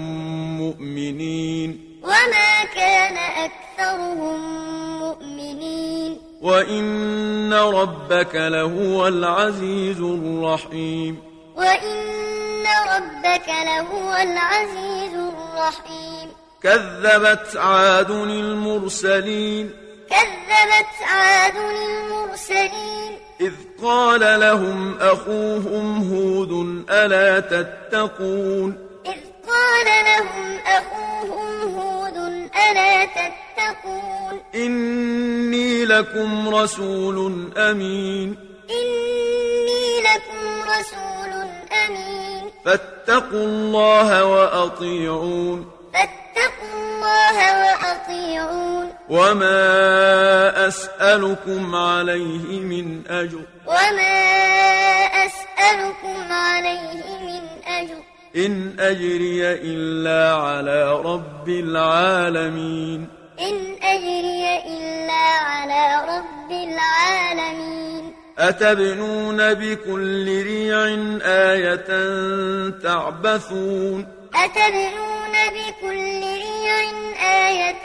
مؤمنين 0.59 1.99
وما 2.03 2.65
كان 2.75 3.17
أكثرهم 3.17 4.41
مؤمنين 4.99 6.21
وإن 6.43 7.53
ربك 7.55 8.35
لهو 8.35 9.09
العزيز 9.09 10.01
الرحيم 10.01 11.23
وإن 11.57 12.65
ربك 12.97 13.49
لهو 13.49 14.17
العزيز 14.17 15.15
الرحيم 15.15 16.29
كذبت 16.63 17.57
عاد 17.57 18.11
المرسلين 18.11 19.71
كذبت 20.11 21.03
عاد 21.03 21.57
المرسلين 21.57 23.19
إذ 23.41 23.53
قال 23.83 24.41
لهم 24.41 24.99
أخوهم 25.01 26.13
هود 26.13 26.85
ألا 26.91 27.41
تتقون 27.41 28.89
إذ 29.07 29.21
قال 29.49 29.87
لهم 30.05 30.59
أخوهم 30.67 31.75
هود 31.77 32.17
ألا 32.71 33.05
تتقون 33.05 34.41
إني 34.55 35.85
لكم 35.85 36.55
رسول 36.55 37.49
أمين 37.57 38.37
إني 38.71 40.01
لكم 40.01 40.71
رسول 40.71 41.49
أمين 41.87 42.51
فاتقوا 42.65 43.45
الله 43.45 44.25
وأطيعون 44.25 45.76
فاتقوا 45.97 46.73
الله 46.75 47.39
وأطيعون. 47.63 48.93
وما 49.09 50.69
أسألكم 50.69 51.75
عليه 51.75 52.61
من 52.61 53.03
أجر. 53.09 53.41
وما 53.67 54.27
أسألكم 55.27 56.33
عليه 56.33 57.05
من 57.21 57.65
أجر. 57.67 57.95
إن 58.37 58.77
أجري 58.81 59.53
إلا 59.53 60.35
على 60.35 60.93
رب 60.93 61.49
العالمين. 61.49 63.09
إن 63.41 63.77
أجري 63.83 64.61
إلا 64.67 65.25
على 65.39 66.05
رب 66.09 66.51
العالمين. 66.51 68.13
أتبنون 68.39 69.55
بكل 69.55 70.43
ريع 70.43 70.85
آية 71.23 71.89
تعبثون. 72.83 74.16
أتبنون 74.45 75.35
بكل 75.55 76.21
ريع 76.21 76.77
آية 77.49 77.85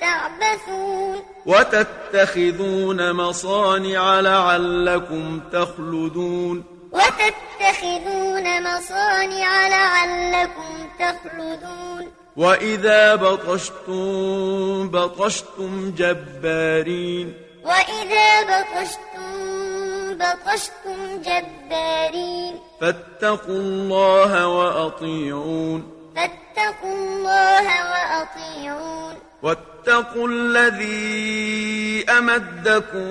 تعبثون 0.00 1.22
وتتخذون 1.46 3.12
مصانع 3.12 4.20
لعلكم 4.20 5.40
تخلدون. 5.52 6.64
وتتخذون 6.92 8.62
مصانع 8.62 9.68
لعلكم 9.68 10.88
تخلدون. 10.98 12.12
وإذا 12.36 13.14
بطشتم 13.14 14.88
بطشتم 14.88 15.90
جبارين. 15.98 17.34
وإذا 17.64 18.42
بطشتم 18.42 19.77
بطشتم 20.18 21.22
جبارين. 21.22 22.54
فاتقوا 22.80 23.56
الله 23.56 24.46
وأطيعون. 24.46 25.98
فاتقوا 26.16 26.94
الله 26.94 27.66
وأطيعون. 27.90 29.14
واتقوا 29.42 30.28
الذي 30.28 32.04
أمدكم 32.10 33.08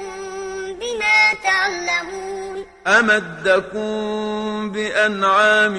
بما 0.72 1.34
تعلمون. 1.44 2.64
أمدكم 2.86 3.90
بأنعام 4.72 5.74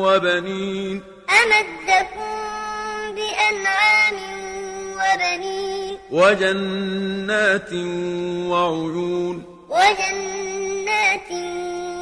وبنين. 0.00 1.02
أمدكم 1.30 2.55
وبنين. 4.96 5.96
وجنات 6.10 7.72
وعيون. 8.52 9.42
وجنات 9.68 11.30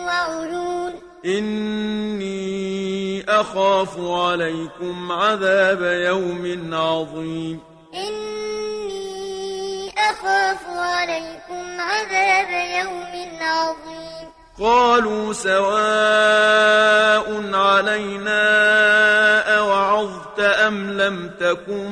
وعيون. 0.06 0.92
إني 1.26 3.24
أخاف 3.28 3.98
عليكم 3.98 5.12
عذاب 5.12 5.82
يوم 5.82 6.74
عظيم. 6.74 7.60
إني 7.94 9.90
أخاف 9.98 10.66
عليكم 10.68 11.80
عذاب 11.80 12.84
يوم 12.84 13.42
عظيم. 13.42 14.13
قالوا 14.60 15.32
سواء 15.32 17.26
علينا 17.54 18.42
أوعظت 19.58 20.40
أم 20.40 20.90
لم 20.90 21.30
تكن 21.40 21.90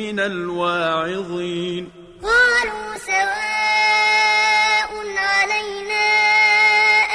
من 0.00 0.20
الواعظين. 0.20 1.92
قالوا 2.22 2.96
سواء 2.96 4.90
علينا 5.16 6.08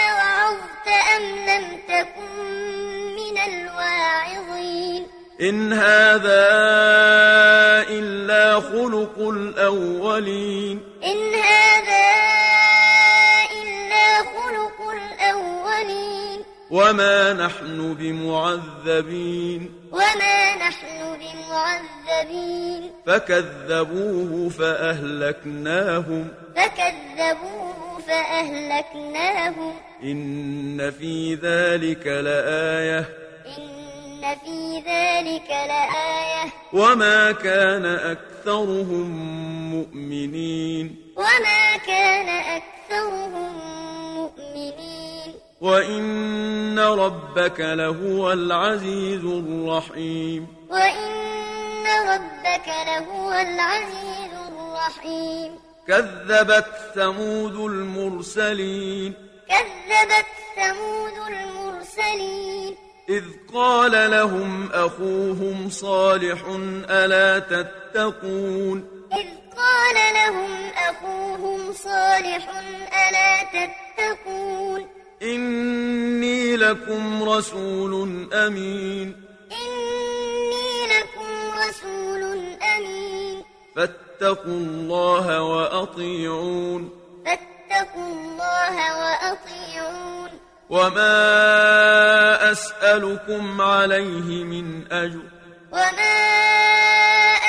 أوعظت 0.10 0.88
أم 1.17 1.23
لم 1.49 1.65
تكن 1.89 2.36
من 3.15 3.38
الواعظين. 3.38 5.08
إن 5.41 5.73
هذا 5.73 6.47
إلا 7.89 8.60
خلق 8.60 9.17
الأولين. 9.19 10.82
إن 11.03 11.34
هذا 11.34 12.10
الأولين. 15.30 16.44
وما 16.72 17.34
نحن 17.34 17.94
بمعذبين. 17.94 19.72
وما 19.92 20.56
نحن 20.56 21.18
بمعذبين. 21.20 22.92
فكذبوه 23.06 24.50
فأهلكناهم. 24.50 26.28
فكذبوه 26.56 28.00
فأهلكناهم. 28.08 29.74
إن 30.04 30.92
في 30.92 31.36
ذلك 31.36 32.08
لآية. 32.08 33.00
إن 33.58 34.36
في 34.46 34.78
ذلك 34.78 35.50
لآية. 35.50 36.50
وما 36.74 37.32
كان 37.32 37.86
أكثرهم 37.86 39.10
مؤمنين. 39.76 41.13
وما 41.18 41.78
كان 41.78 42.30
أكثرهم 42.30 43.54
مؤمنين. 44.15 44.88
وإن 45.62 46.80
ربك 46.80 47.60
لهو 47.60 48.32
العزيز 48.32 49.26
الرحيم 49.26 50.48
وإن 50.69 51.86
ربك 52.08 52.67
لهو 52.67 53.32
العزيز 53.32 54.34
الرحيم 54.48 55.56
كذبت 55.88 56.65
ثمود 56.95 57.56
المرسلين 57.56 59.13
كذبت 59.50 60.26
ثمود 60.56 61.28
المرسلين 61.28 62.76
إذ 63.10 63.24
قال 63.54 64.12
لهم 64.12 64.69
أخوهم 64.74 65.69
صالح 65.69 66.41
ألا 66.89 67.39
تتقون 67.39 69.08
إذ 69.12 69.28
قال 69.58 70.13
لهم 70.13 70.69
أخوهم 70.89 71.74
صالح 71.74 72.50
ألا 73.10 73.43
تتقون 73.43 74.99
إني 75.23 76.55
لكم 76.55 77.29
رسول 77.29 78.34
أمين. 78.34 79.23
إني 79.51 80.88
لكم 80.88 81.60
رسول 81.60 82.23
أمين. 82.77 83.43
فاتقوا 83.75 84.53
الله 84.53 85.43
وأطيعون. 85.43 86.89
فاتقوا 87.25 88.08
الله 88.08 88.97
وأطيعون. 88.99 90.29
وما 90.69 92.51
أسألكم 92.51 93.62
عليه 93.62 94.43
من 94.43 94.91
أجر. 94.91 95.21
وما 95.71 96.19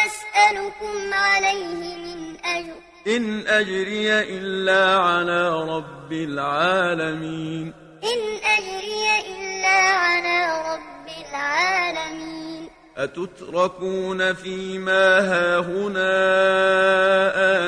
أسألكم 0.06 1.14
عليه 1.14 1.66
من 1.66 2.36
أجر. 2.44 2.89
إن 3.06 3.46
أجري 3.46 4.20
إلا 4.20 4.96
على 4.96 5.48
رب 5.48 6.12
العالمين. 6.12 7.72
إن 8.04 8.20
أجري 8.58 9.06
إلا 9.34 9.78
على 9.78 10.62
رب 10.72 11.08
العالمين. 11.30 12.68
أتتركون 12.96 14.34
فيما 14.34 15.18
هاهنا 15.18 16.12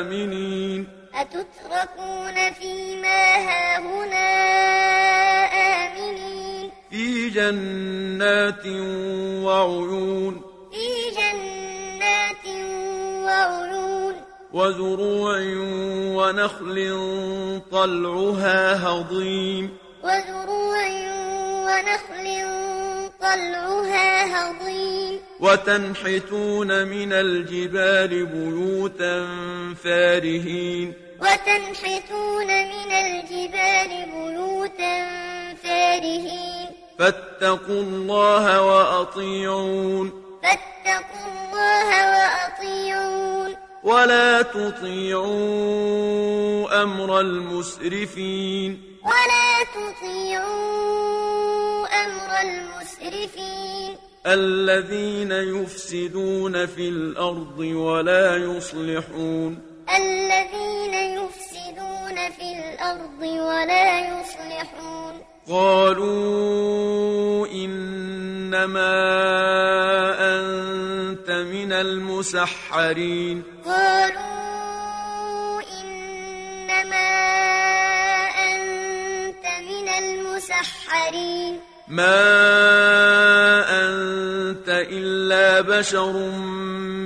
آمنين؟ 0.01 0.89
أتتركون 1.15 2.53
فيما 2.53 3.25
هاهنا 3.49 4.29
آمنين؟ 5.53 6.71
في 6.91 7.31
جنات 7.31 8.67
وعيون 9.47 10.52
وزروع 14.55 15.39
ونخل 16.17 16.77
طلعها 17.73 18.89
هضيم. 18.89 19.77
وزروع 20.05 20.87
ونخل 21.67 22.47
طلعها 23.21 24.25
هضيم. 24.27 25.21
وتنحتون 25.41 26.89
من 26.89 27.13
الجبال 27.13 28.27
بيوتا 28.27 29.27
فارهين. 29.85 30.93
وتنحتون 31.21 32.47
من 32.47 32.93
الجبال 32.93 33.91
بيوتا 34.13 35.07
فارهين. 35.63 36.67
فاتقوا 36.99 37.83
الله 37.83 38.63
وأطيعون. 38.63 40.13
فاتقوا 40.43 41.27
الله 41.27 41.89
وأطيعون. 42.11 42.42
ولا 43.83 44.43
تطيعوا 44.43 45.23
أمر 46.83 47.21
المسرفين. 47.21 48.83
ولا 49.05 49.65
تطيعوا 49.75 51.87
أمر 51.87 52.41
المسرفين. 52.41 53.97
الذين 54.27 55.33
يفسدون 55.33 56.67
في 56.67 56.89
الأرض 56.89 57.59
ولا 57.59 58.37
يصلحون. 58.37 59.59
الذين 59.97 60.95
يفسدون 60.95 61.52
في 62.43 62.53
الأرض 62.59 63.23
ولا 63.23 64.01
يصلحون 64.01 65.15
قالوا 65.49 66.67
إنما 67.47 68.95
أنت 70.21 71.31
من 71.31 71.73
المسحرين 71.73 73.43
قالوا 73.65 75.63
إنما 75.81 77.11
أنت 78.53 79.47
من 79.71 79.89
المسحرين 79.89 81.61
ما 81.89 82.15
أنت 83.85 84.69
إلا 84.69 85.61
بشر 85.61 86.13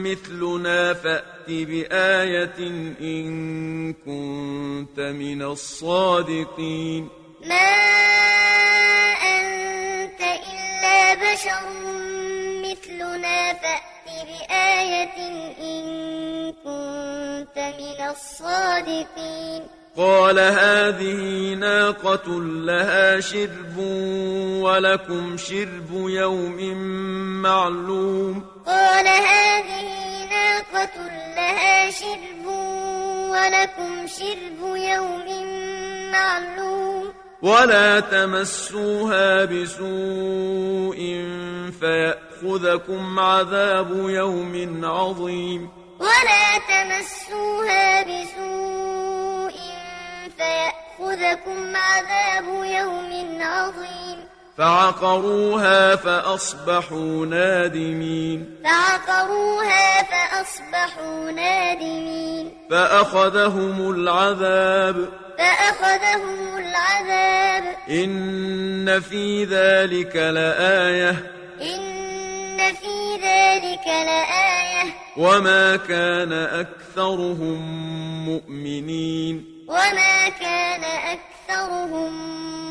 مثلنا 0.04 0.94
فأت 0.94 1.48
بآية 1.48 2.58
إن 3.00 3.92
كنت 3.92 5.00
من 5.00 5.42
الصادقين 5.42 7.08
ما 7.44 7.68
أنت 9.22 10.20
إلا 10.20 11.14
بشر 11.14 11.66
مثلنا 12.62 13.52
فأت 13.52 14.06
بآية 14.06 15.16
إن 15.60 16.52
كنت 16.52 17.58
من 17.78 18.08
الصادقين 18.10 19.62
قال 19.96 20.38
هذه 20.38 21.54
ناقة 21.54 22.40
لها 22.40 23.20
شرب 23.20 23.76
ولكم 24.60 25.36
شرب 25.36 25.90
يوم 25.92 26.76
معلوم. 27.42 28.44
قال 28.66 29.08
هذه 29.08 29.88
ناقة 30.30 30.96
لها 31.36 31.90
شرب 31.90 32.46
ولكم 33.30 34.06
شرب 34.06 34.76
يوم 34.76 35.28
معلوم. 36.12 37.12
ولا 37.42 38.00
تمسوها 38.00 39.44
بسوء 39.44 40.98
فيأخذكم 41.80 43.20
عذاب 43.20 43.90
يوم 44.08 44.84
عظيم. 44.84 45.70
ولا 46.00 46.58
تمسوها 46.68 48.02
بسوء 48.02 48.95
فيأخذكم 50.38 51.76
عذاب 51.76 52.64
يوم 52.64 53.38
عظيم. 53.40 54.26
فعقروها 54.58 55.96
فأصبحوا 55.96 57.26
نادمين. 57.26 58.56
فعقروها 58.64 60.02
فأصبحوا 60.02 61.30
نادمين. 61.30 62.50
فأخذهم 62.70 63.90
العذاب. 63.90 65.08
فأخذهم 65.38 66.56
العذاب. 66.56 67.76
إن 67.90 69.00
في 69.00 69.44
ذلك 69.44 70.16
لآية. 70.16 71.32
إن 71.62 72.58
في 72.58 73.14
ذلك 73.14 73.86
لآية. 73.86 74.92
وما 75.16 75.76
كان 75.76 76.32
أكثرهم 76.32 77.60
مؤمنين. 78.28 79.55
وما 79.68 80.28
كان 80.28 80.84
أكثرهم 80.84 82.12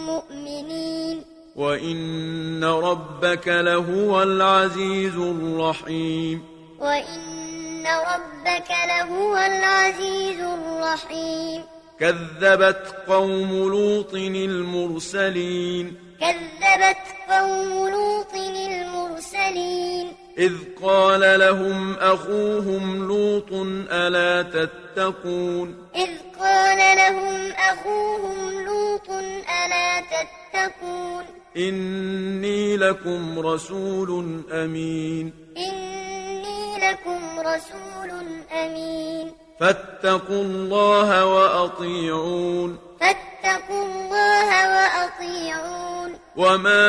مؤمنين 0.05 1.23
وإن 1.55 2.63
ربك 2.63 3.47
لهو 3.47 4.23
العزيز 4.23 5.15
الرحيم 5.15 6.43
وإن 6.79 7.87
ربك 7.87 8.71
لهو 8.87 9.37
العزيز 9.37 10.39
الرحيم 10.39 11.63
كذبت 11.99 12.95
قوم 13.07 13.51
لوط 13.51 14.13
المرسلين 14.13 15.95
كذبت 16.19 17.05
قوم 17.29 17.89
لوط 17.89 18.33
المرسلين 18.35 20.24
إذ 20.37 20.53
قال 20.83 21.39
لهم 21.39 21.93
أخوهم 21.93 23.07
لوط 23.07 23.53
ألا 23.91 24.41
تتقون؟ 24.41 25.87
إذ 25.95 26.09
قال 26.39 26.97
لهم 26.97 27.51
أخوهم 27.51 28.65
لوط 28.65 29.09
ألا 29.09 30.01
تتقون؟ 30.01 31.23
إني 31.57 32.77
لكم 32.77 33.39
رسول 33.39 34.41
أمين. 34.51 35.33
إني 35.57 36.91
لكم 36.91 37.39
رسول 37.39 38.11
أمين. 38.51 39.31
فاتقوا 39.59 40.43
الله 40.43 41.25
وأطيعون. 41.25 42.77
فاتقوا 42.99 43.85
الله 43.85 44.49
وأطيعون. 44.75 45.94
وما 46.37 46.79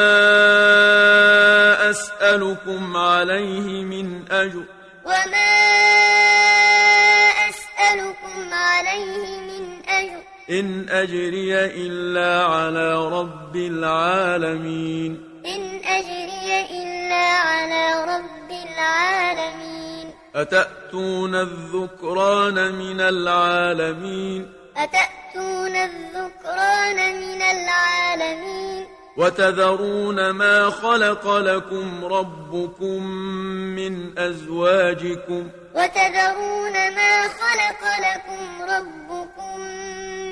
أسألكم 1.91 2.97
عليه 2.97 3.85
من 3.85 4.25
أجر 4.31 4.65
وما 5.05 5.53
أسألكم 7.49 8.53
عليه 8.53 9.41
من 9.41 9.89
أجر 9.89 10.21
إن 10.51 10.87
أجري 10.89 11.65
إلا 11.65 12.45
على 12.45 13.09
رب 13.09 13.57
العالمين 13.57 15.43
إن 15.47 15.81
أجري 15.85 16.67
إلا 16.71 17.25
على 17.39 18.05
رب 18.05 18.51
العالمين 18.51 20.11
أتأتون 20.35 21.35
الذكران 21.35 22.75
من 22.75 23.01
العالمين 23.01 24.53
أتأتون 24.77 25.77
الذكران 25.77 27.21
من 27.21 27.43
العالمين 27.43 28.96
وتذرون 29.17 30.31
ما 30.31 30.71
خلق 30.71 31.37
لكم 31.37 32.05
ربكم 32.05 33.07
من 33.77 34.19
أزواجكم 34.19 35.49
وتذرون 35.75 36.73
ما 36.73 37.23
خلق 37.23 37.83
لكم 38.07 38.63
ربكم 38.63 39.61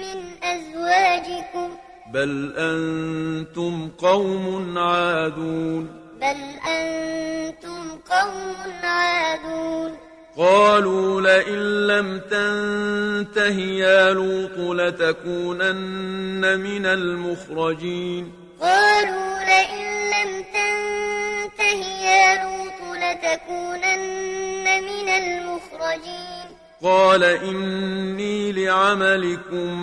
من 0.00 0.18
أزواجكم 0.42 1.76
بل 2.12 2.54
أنتم 2.56 3.90
قوم 3.98 4.78
عادون 4.78 5.88
بل 6.20 6.68
أنتم 6.70 7.98
قوم 8.10 8.56
عادون 8.82 9.96
قالوا 10.36 11.20
لئن 11.20 11.86
لم 11.86 12.18
تنته 12.18 13.58
يا 13.60 14.12
لوط 14.12 14.58
لتكونن 14.58 16.60
من 16.60 16.86
المخرجين 16.86 18.43
قالوا 18.64 19.44
لئن 19.44 19.84
لم 20.10 20.44
تنته 20.54 21.80
يا 22.02 22.44
لوط 22.44 22.96
لتكونن 22.96 24.64
من 24.82 25.08
المخرجين. 25.08 26.46
قال 26.82 27.24
إني 27.24 28.52
لعملكم 28.52 29.80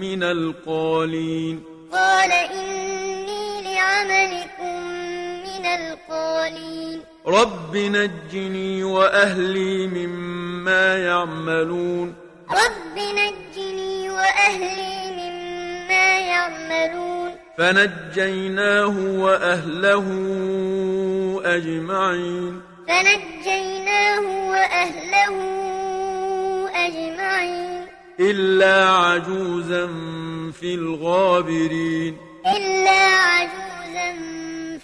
من 0.00 0.22
القالين. 0.22 1.62
قال 1.92 2.32
إني 2.32 3.74
لعملكم 3.74 4.82
من 5.48 5.66
القالين. 5.66 7.00
رب 7.26 7.76
نجني 7.76 8.84
وأهلي 8.84 9.86
مما 9.86 10.96
يعملون. 10.96 12.14
رب 12.50 12.96
نجني 12.96 14.10
وأهلي 14.10 15.10
مما 15.10 16.18
يعملون. 16.18 17.29
فنجيناه 17.58 18.96
وأهله 19.18 20.06
أجمعين. 21.44 22.60
فنجيناه 22.88 24.50
وأهله 24.50 25.36
أجمعين. 26.86 27.86
إلا 28.20 28.90
عجوزا 28.90 29.86
في 30.60 30.74
الغابرين. 30.74 32.16
إلا 32.56 33.00
عجوزا 33.16 34.12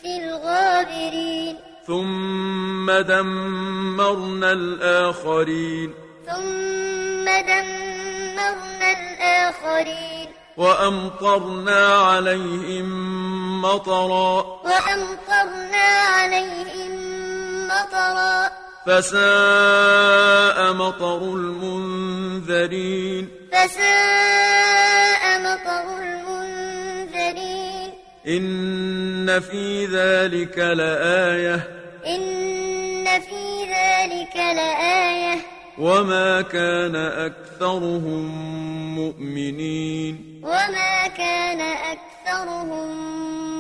في 0.02 0.16
الغابرين. 0.24 1.56
ثم 1.86 2.90
دمرنا 2.90 4.52
الآخرين. 4.52 5.94
ثم 6.26 7.24
دمرنا 7.24 8.92
الآخرين. 8.92 10.45
وأمطرنا 10.56 11.94
عليهم 11.94 12.86
مطرا. 13.62 14.60
وأمطرنا 14.64 16.06
عليهم 16.06 16.90
مطرا. 17.68 18.50
فساء 18.86 20.72
مطر 20.72 21.18
المنذرين. 21.18 23.28
فساء 23.52 25.40
مطر 25.40 26.02
المنذرين. 26.02 27.90
إن 28.28 29.40
في 29.40 29.86
ذلك 29.86 30.58
لآية. 30.58 31.68
إن 32.06 33.04
في 33.04 33.64
ذلك 33.64 34.36
لآية. 34.36 35.55
وما 35.78 36.42
كان 36.42 36.96
أكثرهم 36.96 38.24
مؤمنين 38.94 40.40
وما 40.42 41.06
كان 41.16 41.60
أكثرهم 41.60 42.88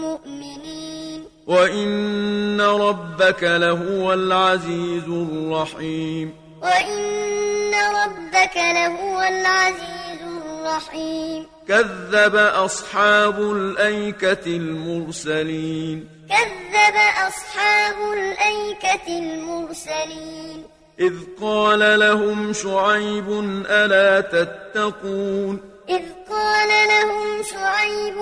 مؤمنين 0.00 1.24
وإن 1.46 2.60
ربك 2.60 3.42
لهو 3.42 4.12
العزيز 4.12 5.08
الرحيم 5.08 6.34
وإن 6.62 7.74
ربك 7.74 8.56
لهو 8.56 9.22
العزيز 9.22 10.20
الرحيم 10.22 11.46
كذب 11.68 12.36
أصحاب 12.36 13.40
الأيكة 13.40 14.46
المرسلين 14.46 16.08
كذب 16.28 16.96
أصحاب 17.28 17.96
الأيكة 18.12 19.18
المرسلين 19.18 20.75
إذ 21.00 21.14
قال 21.40 21.98
لهم 21.98 22.52
شعيب 22.52 23.30
ألا 23.70 24.20
تتقون 24.20 25.60
إذ 25.88 26.02
قال 26.30 26.68
لهم 26.88 27.42
شعيب 27.42 28.14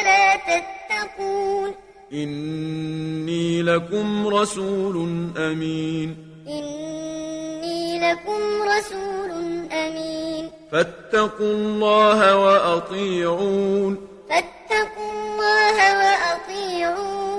ألا 0.00 0.36
تتقون 0.36 1.74
إني 2.12 3.62
لكم 3.62 4.26
رسول 4.28 4.96
أمين 5.36 6.16
إني 6.48 8.12
لكم 8.12 8.40
رسول 8.62 9.30
أمين 9.72 10.50
فاتقوا 10.72 11.52
الله 11.52 12.36
وأطيعون 12.36 14.08
فاتقوا 14.30 15.12
الله 15.12 15.76
وأطيعون 15.98 17.31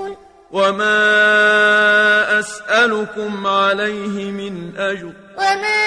وما 0.54 2.39
أسألكم 2.39 3.47
عليه 3.47 4.32
من 4.32 4.78
أجر 4.78 5.14
وما 5.38 5.84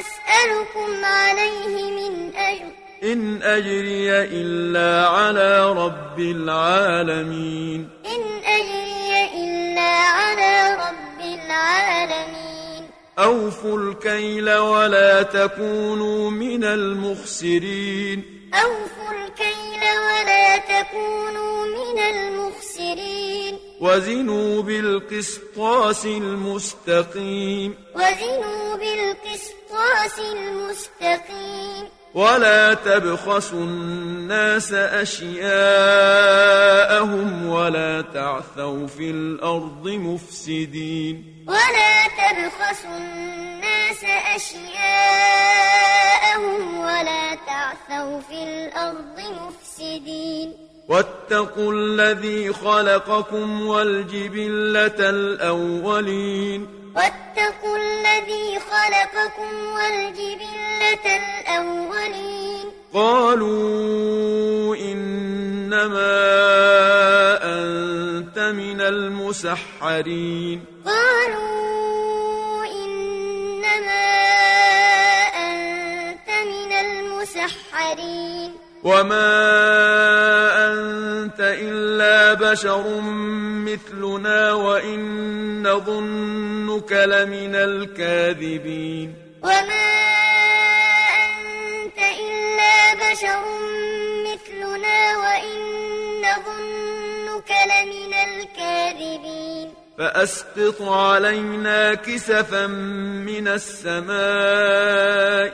أسألكم 0.00 1.04
عليه 1.04 1.90
من 1.90 2.36
أجر 2.36 2.72
إن 3.04 3.42
أجري 3.42 4.10
إلا 4.10 5.08
على 5.08 5.72
رب 5.72 6.20
العالمين 6.20 7.88
إن 8.06 8.22
أجري 8.44 9.44
إلا 9.44 9.90
على 9.90 10.74
رب 10.74 11.20
العالمين 11.20 12.88
أوفوا 13.18 13.78
الكيل 13.78 14.50
ولا 14.56 15.22
تكونوا 15.22 16.30
من 16.30 16.64
المخسرين 16.64 18.37
أوفوا 18.54 19.12
الكيل 19.12 19.82
ولا 19.82 20.56
تكونوا 20.56 21.66
من 21.66 21.98
المخسرين. 21.98 23.58
وزنوا 23.80 24.62
بالقسطاس 24.62 26.06
المستقيم. 26.06 27.74
وزنوا 27.94 28.76
بالقسطاس 28.76 30.18
المستقيم. 30.18 31.97
ولا 32.14 32.74
تبخسوا 32.74 33.64
الناس 33.64 34.72
أشياءهم 34.72 35.48
ولا 37.48 38.00
تعثوا 38.00 38.86
في 38.86 39.10
الأرض 39.10 39.88
مفسدين 39.88 41.44
ولا 41.48 42.08
تبخسوا 42.18 42.96
الناس 42.96 44.04
أشياءهم 44.36 44.78
ولا 46.78 47.34
تعثوا 47.34 48.20
في 48.20 48.42
الأرض 48.42 49.20
مفسدين 49.42 50.52
واتقوا 50.88 51.72
الذي 51.72 52.52
خلقكم 52.52 53.66
والجبلة 53.66 55.10
الأولين 55.10 56.77
واتقوا 56.98 57.76
الذي 57.76 58.58
خلقكم 58.58 59.50
والجبلة 59.74 61.06
الأولين. 61.16 62.66
قالوا 62.94 64.76
إنما 64.76 66.14
أنت 67.42 68.38
من 68.38 68.80
المسحرين. 68.80 70.64
قالوا 70.86 72.64
إنما 72.66 74.06
أنت 75.36 76.28
من 76.28 76.72
المسحرين. 76.72 78.50
وما 78.84 79.30
أنت 80.56 80.67
إلا 81.40 82.34
بشر 82.34 83.00
مثلنا 83.68 84.52
وإن 84.52 85.00
نظنك 85.68 86.92
لمن 86.92 87.54
الكاذبين 87.54 89.14
وما 89.42 89.88
أنت 91.24 91.98
إلا 91.98 92.94
بشر 92.94 93.42
مثلنا 94.26 95.16
وإن 95.18 95.58
نظنك 96.20 97.50
لمن 97.50 98.14
الكاذبين 98.14 99.68
فأسقط 99.98 100.82
علينا 100.82 101.94
كسفا 101.94 102.66
من 102.66 103.48
السماء 103.48 104.18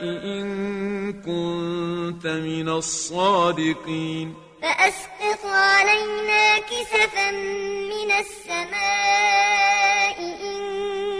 إن 0.03 1.13
كنت 1.13 2.27
من 2.27 2.69
الصادقين 2.69 4.44
فأسقط 4.65 5.45
علينا 5.45 6.59
كسفا 6.59 7.31
من 7.91 8.11
السماء 8.19 8.77
إن 10.19 10.59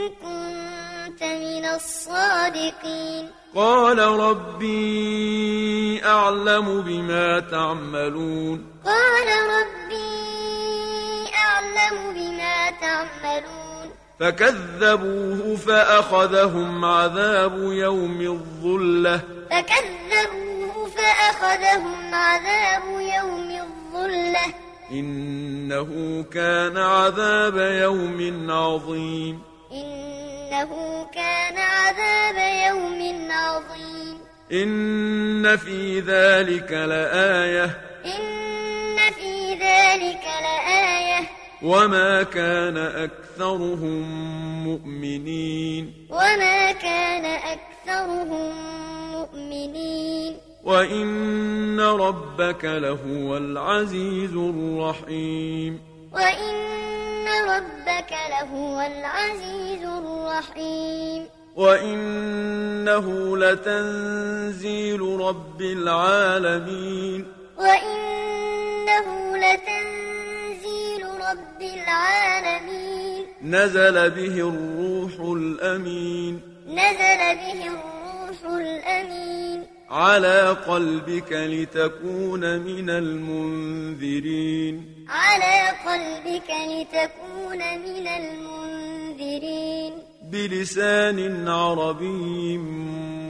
كنت 0.09 1.23
من 1.23 1.65
الصادقين. 1.65 3.29
قال 3.55 3.99
ربي 3.99 4.85
أعلم 6.05 6.81
بما 6.81 7.39
تعملون. 7.39 8.81
قال 8.85 9.27
ربي 9.27 10.15
أعلم 11.35 12.13
بما 12.13 12.71
تعملون. 12.81 13.91
فكذبوه 14.19 15.55
فأخذهم 15.55 16.85
عذاب 16.85 17.57
يوم 17.57 18.21
الظلة. 18.21 19.19
فكذبوه 19.51 20.64
فأخذهم 20.97 22.13
عذاب 22.13 22.83
يوم 22.85 23.49
الظلة. 23.49 24.53
إنه 24.91 26.23
كان 26.33 26.77
عذاب 26.77 27.57
يوم 27.57 28.51
عظيم. 28.51 29.41
إنه 29.71 31.05
كان 31.13 31.57
عذاب 31.57 32.35
يوم 32.67 33.31
عظيم. 33.31 34.17
إن 34.51 35.57
في 35.57 35.99
ذلك 35.99 36.71
لآية. 36.71 37.81
إن 38.05 39.13
في 39.13 39.53
ذلك 39.53 40.23
لآية. 40.41 41.29
وما 41.63 42.23
كان 42.23 42.77
أكثرهم 42.77 44.03
مؤمنين. 44.63 46.07
وما 46.09 46.71
كان 46.71 47.25
أكثرهم 47.25 48.51
مؤمنين. 49.11 50.44
وإن 50.65 51.79
ربك 51.79 52.65
لهو 52.65 53.37
العزيز 53.37 54.31
الرحيم 54.31 55.79
وإن 56.13 57.27
ربك 57.49 58.13
لهو 58.29 58.81
العزيز 58.81 59.83
الرحيم 59.83 61.25
وإنه 61.55 63.37
لتنزيل 63.37 65.01
رب 65.01 65.61
العالمين 65.61 67.25
وإنه 67.57 69.37
لتنزيل 69.37 71.05
رب 71.05 71.61
العالمين 71.61 73.25
نزل 73.41 74.09
به 74.09 74.49
الروح 74.49 75.13
الأمين 75.37 76.41
نزل 76.67 77.35
به 77.35 77.67
الروح 77.67 78.55
الأمين 78.55 79.74
على 79.89 80.57
قلبك 80.67 81.31
لتكون 81.31 82.59
من 82.59 82.89
المنذرين. 82.89 84.81
على 85.09 85.69
قلبك 85.85 86.51
لتكون 86.69 87.57
من 87.57 88.07
المنذرين. 88.07 89.93
بلسان 90.31 91.47
عربي 91.47 92.57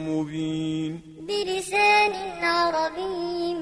مبين. 0.08 1.02
بلسان 1.22 2.14
عربي 2.44 3.54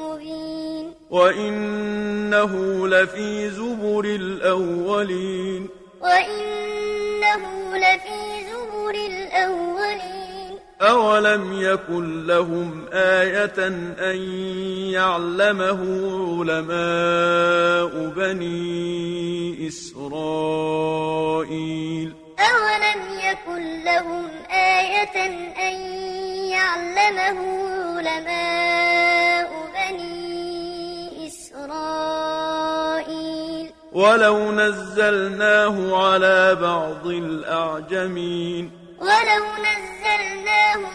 مبين. 0.00 0.92
وإنه 1.10 2.86
لفي 2.88 3.50
زبر 3.50 4.04
الأولين. 4.04 5.68
وإنه 6.00 7.76
لفي 7.76 8.44
زبر 8.50 8.94
الأولين. 8.94 10.31
أولم 10.82 11.60
يكن 11.60 12.26
لهم 12.26 12.84
آية 12.92 13.66
أن 13.98 14.16
يعلمه 14.92 15.80
علماء 16.40 18.06
بني 18.16 19.68
إسرائيل 19.68 20.92
أولم 22.38 23.00
يكن 23.30 23.84
لهم 23.84 24.28
آية 24.50 25.26
أن 25.68 25.74
يعلمه 26.50 27.38
علماء 27.98 29.50
بني 29.74 31.26
إسرائيل 31.26 32.52
ولو 33.92 34.52
نزلناه 34.52 36.06
على 36.06 36.54
بعض 36.54 37.06
الأعجمين 37.06 38.70
ولو 39.00 39.44
نزلناه 39.58 39.91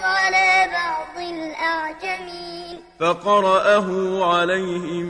على 0.03 0.69
بعض 0.71 1.17
الأعجمين. 1.17 2.79
فقرأه 2.99 3.89
عليهم 4.33 5.05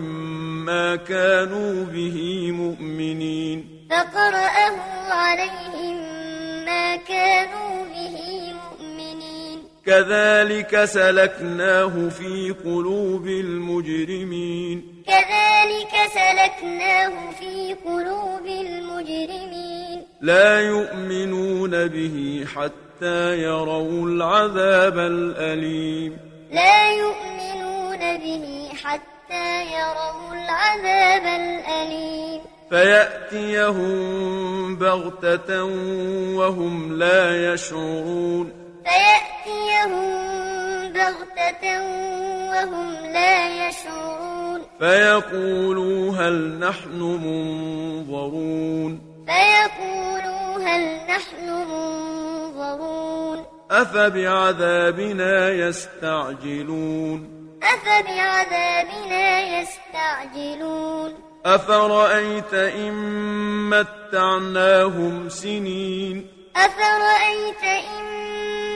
ما 0.66 0.96
كانوا 0.96 1.86
به 1.86 2.52
مؤمنين. 2.52 3.88
فقرأه 3.92 4.78
عليهم 5.12 5.98
ما 6.66 6.96
كانوا 6.96 7.86
به 7.86 8.18
مؤمنين. 8.54 9.60
كذلك 9.86 10.86
سلكناه 10.86 12.10
في 12.10 12.56
قلوب 12.66 13.28
المجرمين. 13.28 15.04
كذلك 15.08 15.94
سلكناه 16.14 17.32
في 17.40 17.74
قلوب 17.86 18.46
المجرمين. 18.46 20.04
لا 20.22 20.62
يؤمنون 20.62 21.88
به 21.88 22.46
حتى 22.56 22.87
يروا 23.04 24.08
العذاب 24.08 25.00
الأليم. 25.00 26.18
لا 26.52 26.92
يؤمنون 26.92 28.18
به 28.18 28.70
حتى 28.84 29.66
يروا 29.66 30.34
العذاب 30.34 31.22
الأليم. 31.22 32.42
فيأتيهم 32.70 33.98
بغتة 34.76 35.64
وهم 36.36 37.00
لا 37.00 37.54
يشعرون. 37.54 38.52
فيأتيهم 38.86 40.02
بغتة 40.94 41.82
وهم 42.50 42.94
لا 43.14 43.68
يشعرون. 43.68 44.62
فيقولوا 44.80 46.12
هل 46.12 46.60
نحن 46.60 47.02
منظرون. 48.06 49.17
فيقولوا 49.28 50.58
هل 50.68 50.84
نحن 51.10 51.48
منظرون 51.50 53.46
أفبعذابنا 53.72 55.50
يستعجلون 55.50 57.30
أفبعذابنا 57.64 59.42
يستعجلون 59.60 61.14
أفرأيت 61.46 62.54
إن 62.54 62.94
متعناهم 63.70 65.30
سنين 65.30 66.28
أفرأيت 66.56 67.64
إن 67.64 68.04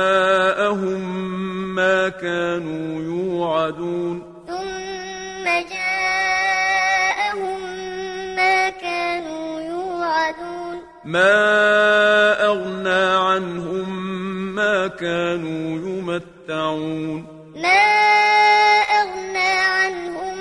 ما 1.75 2.09
كانوا 2.09 3.01
يوعدون 3.03 4.34
ما 11.15 12.45
أغنى 12.45 13.03
عنهم 13.27 13.89
ما 14.55 14.87
كانوا 14.87 15.67
يمتعون. 15.87 17.25
ما 17.55 17.85
أغنى 19.01 19.51
عنهم 19.77 20.37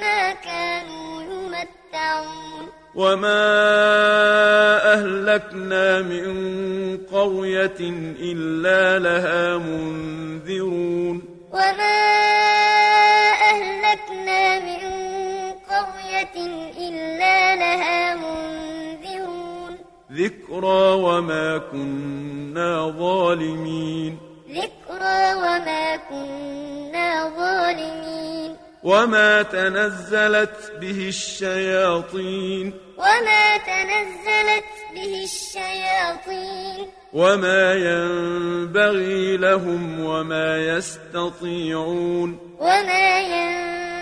ما 0.00 0.32
كانوا 0.32 1.22
يمتعون. 1.22 2.66
وما 2.94 3.42
أهلكنا 4.94 6.02
من 6.02 6.26
قرية 7.12 7.80
إلا 8.20 8.98
لها 8.98 9.58
منذرون 9.58 10.19
ذكرى 20.20 20.92
وما 20.92 21.58
كنا 21.58 22.94
ظالمين. 22.98 24.18
ذكرى 24.50 25.34
وما 25.34 25.96
كنا 25.96 27.30
ظالمين. 27.38 28.56
وما 28.82 29.42
تنزلت 29.42 30.72
به 30.80 31.08
الشياطين. 31.08 32.72
وما 32.98 33.56
تنزلت 33.56 34.70
به 34.94 35.24
الشياطين. 35.24 36.86
وما 37.12 37.74
ينبغي 37.74 39.36
لهم 39.36 40.04
وما 40.04 40.76
يستطيعون. 40.76 42.38
وما 42.60 43.20
ينبغي 43.20 43.99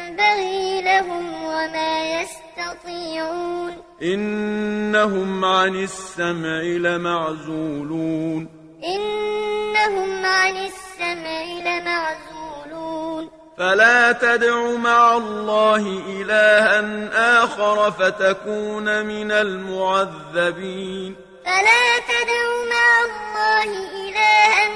لهم 0.80 1.44
وما 1.44 2.20
يستطيعون. 2.20 3.82
إنهم 4.02 5.44
عن 5.44 5.74
السمع 5.74 6.60
لمعزولون. 6.60 8.48
إنهم 8.84 10.26
عن 10.26 10.56
السمع 10.56 11.42
لمعزولون. 11.42 13.30
فلا 13.58 14.12
تدع 14.12 14.70
مع 14.70 15.16
الله 15.16 16.02
إلها 16.06 17.44
آخر 17.44 17.90
فتكون 17.90 19.06
من 19.06 19.32
المعذبين. 19.32 21.16
فلا 21.44 21.98
تدع 21.98 22.48
مع 22.70 22.90
الله 23.04 23.70
إلها 24.08 24.68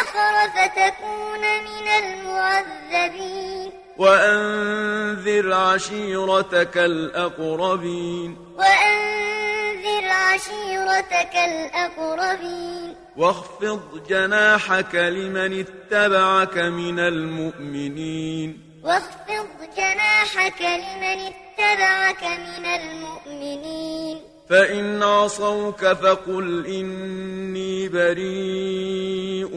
آخر 0.00 0.50
فتكون 0.50 1.40
من 1.40 1.88
المعذبين. 1.88 3.57
وأنذر 3.98 5.52
عشيرتك 5.52 6.78
الأقربين. 6.78 8.36
وأنذر 8.58 10.08
عشيرتك 10.08 11.34
الأقربين. 11.34 12.94
واخفض 13.16 13.80
جناحك 14.08 14.94
لمن 14.94 15.64
اتبعك 15.64 16.58
من 16.58 16.98
المؤمنين. 16.98 18.80
واخفض 18.84 19.46
جناحك 19.76 20.62
لمن 20.62 21.32
اتبعك 21.32 22.24
من 22.24 22.66
المؤمنين. 22.66 24.18
فإن 24.50 25.02
عصوك 25.02 25.86
فقل 25.86 26.66
إني 26.66 27.88
بريء 27.88 29.56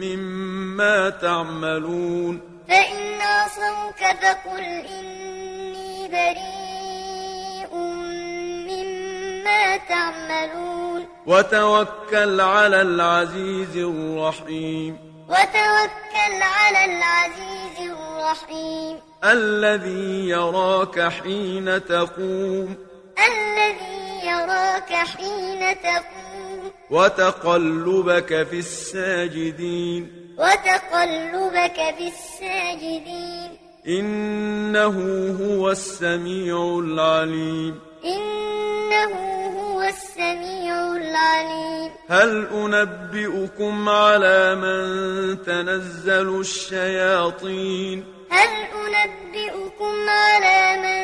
مما 0.00 1.10
تعملون. 1.10 2.49
فإن 2.70 3.20
عصوك 3.20 3.96
فقل 3.96 4.62
إني 4.98 6.08
بريء 6.08 7.76
مما 8.68 9.76
تعملون. 9.76 11.06
وتوكل 11.26 12.40
على 12.40 12.82
العزيز 12.82 13.76
الرحيم. 13.76 14.98
وتوكل 15.28 16.42
على 16.42 16.84
العزيز 16.84 17.90
الرحيم. 17.90 18.98
الذي 19.24 20.28
يراك 20.28 21.00
حين 21.00 21.84
تقوم. 21.84 22.76
الذي 23.18 24.26
يراك 24.26 24.92
حين 24.92 25.80
تقوم. 25.82 26.70
وتقلبك 26.90 28.46
في 28.50 28.58
الساجدين. 28.58 30.19
وتقلبك 30.40 31.78
في 31.98 32.08
الساجدين 32.08 33.50
إنه 33.88 34.96
هو 35.40 35.70
السميع 35.70 36.78
العليم. 36.84 37.80
إنه 38.04 39.12
هو 39.60 39.82
السميع 39.82 40.96
العليم. 40.96 41.90
هل 42.08 42.46
أنبئكم 42.46 43.88
على 43.88 44.54
من 44.54 45.42
تنزل 45.42 46.40
الشياطين؟ 46.40 48.04
هل 48.30 48.52
أنبئكم 48.96 49.94
على 50.08 50.60
من 50.84 51.00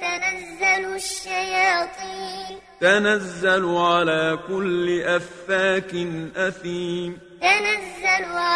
تنزل 0.00 0.94
الشياطين؟ 0.94 2.58
تنزل 2.80 3.76
على 3.76 4.38
كل 4.48 5.02
أفاك 5.02 5.94
أثيم. 6.36 7.18
تنزل 7.40 8.24
على 8.24 8.53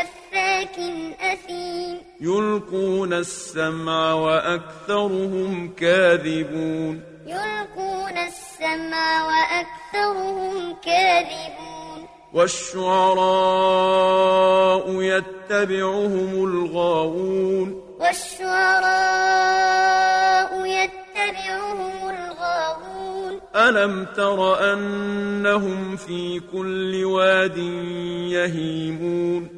أفاك 0.00 0.78
أثيم. 1.20 1.98
يلقون 2.20 3.12
السمع 3.12 4.12
وأكثرهم 4.12 5.74
كاذبون. 5.76 7.00
يلقون 7.26 8.18
السمع 8.18 9.26
وأكثرهم 9.26 10.76
كاذبون. 10.84 12.06
والشعراء 12.34 15.02
يتبعهم 15.02 16.44
الغاوون. 16.44 17.82
والشعراء 18.00 20.66
يتبعهم 20.66 22.08
الغاوون. 22.08 23.40
ألم 23.56 24.06
تر 24.16 24.72
أنهم 24.72 25.96
في 25.96 26.40
كل 26.52 27.04
واد 27.04 27.56
يهيمون؟ 28.28 29.57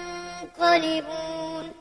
مُنقَلِبُونَ 0.61 1.80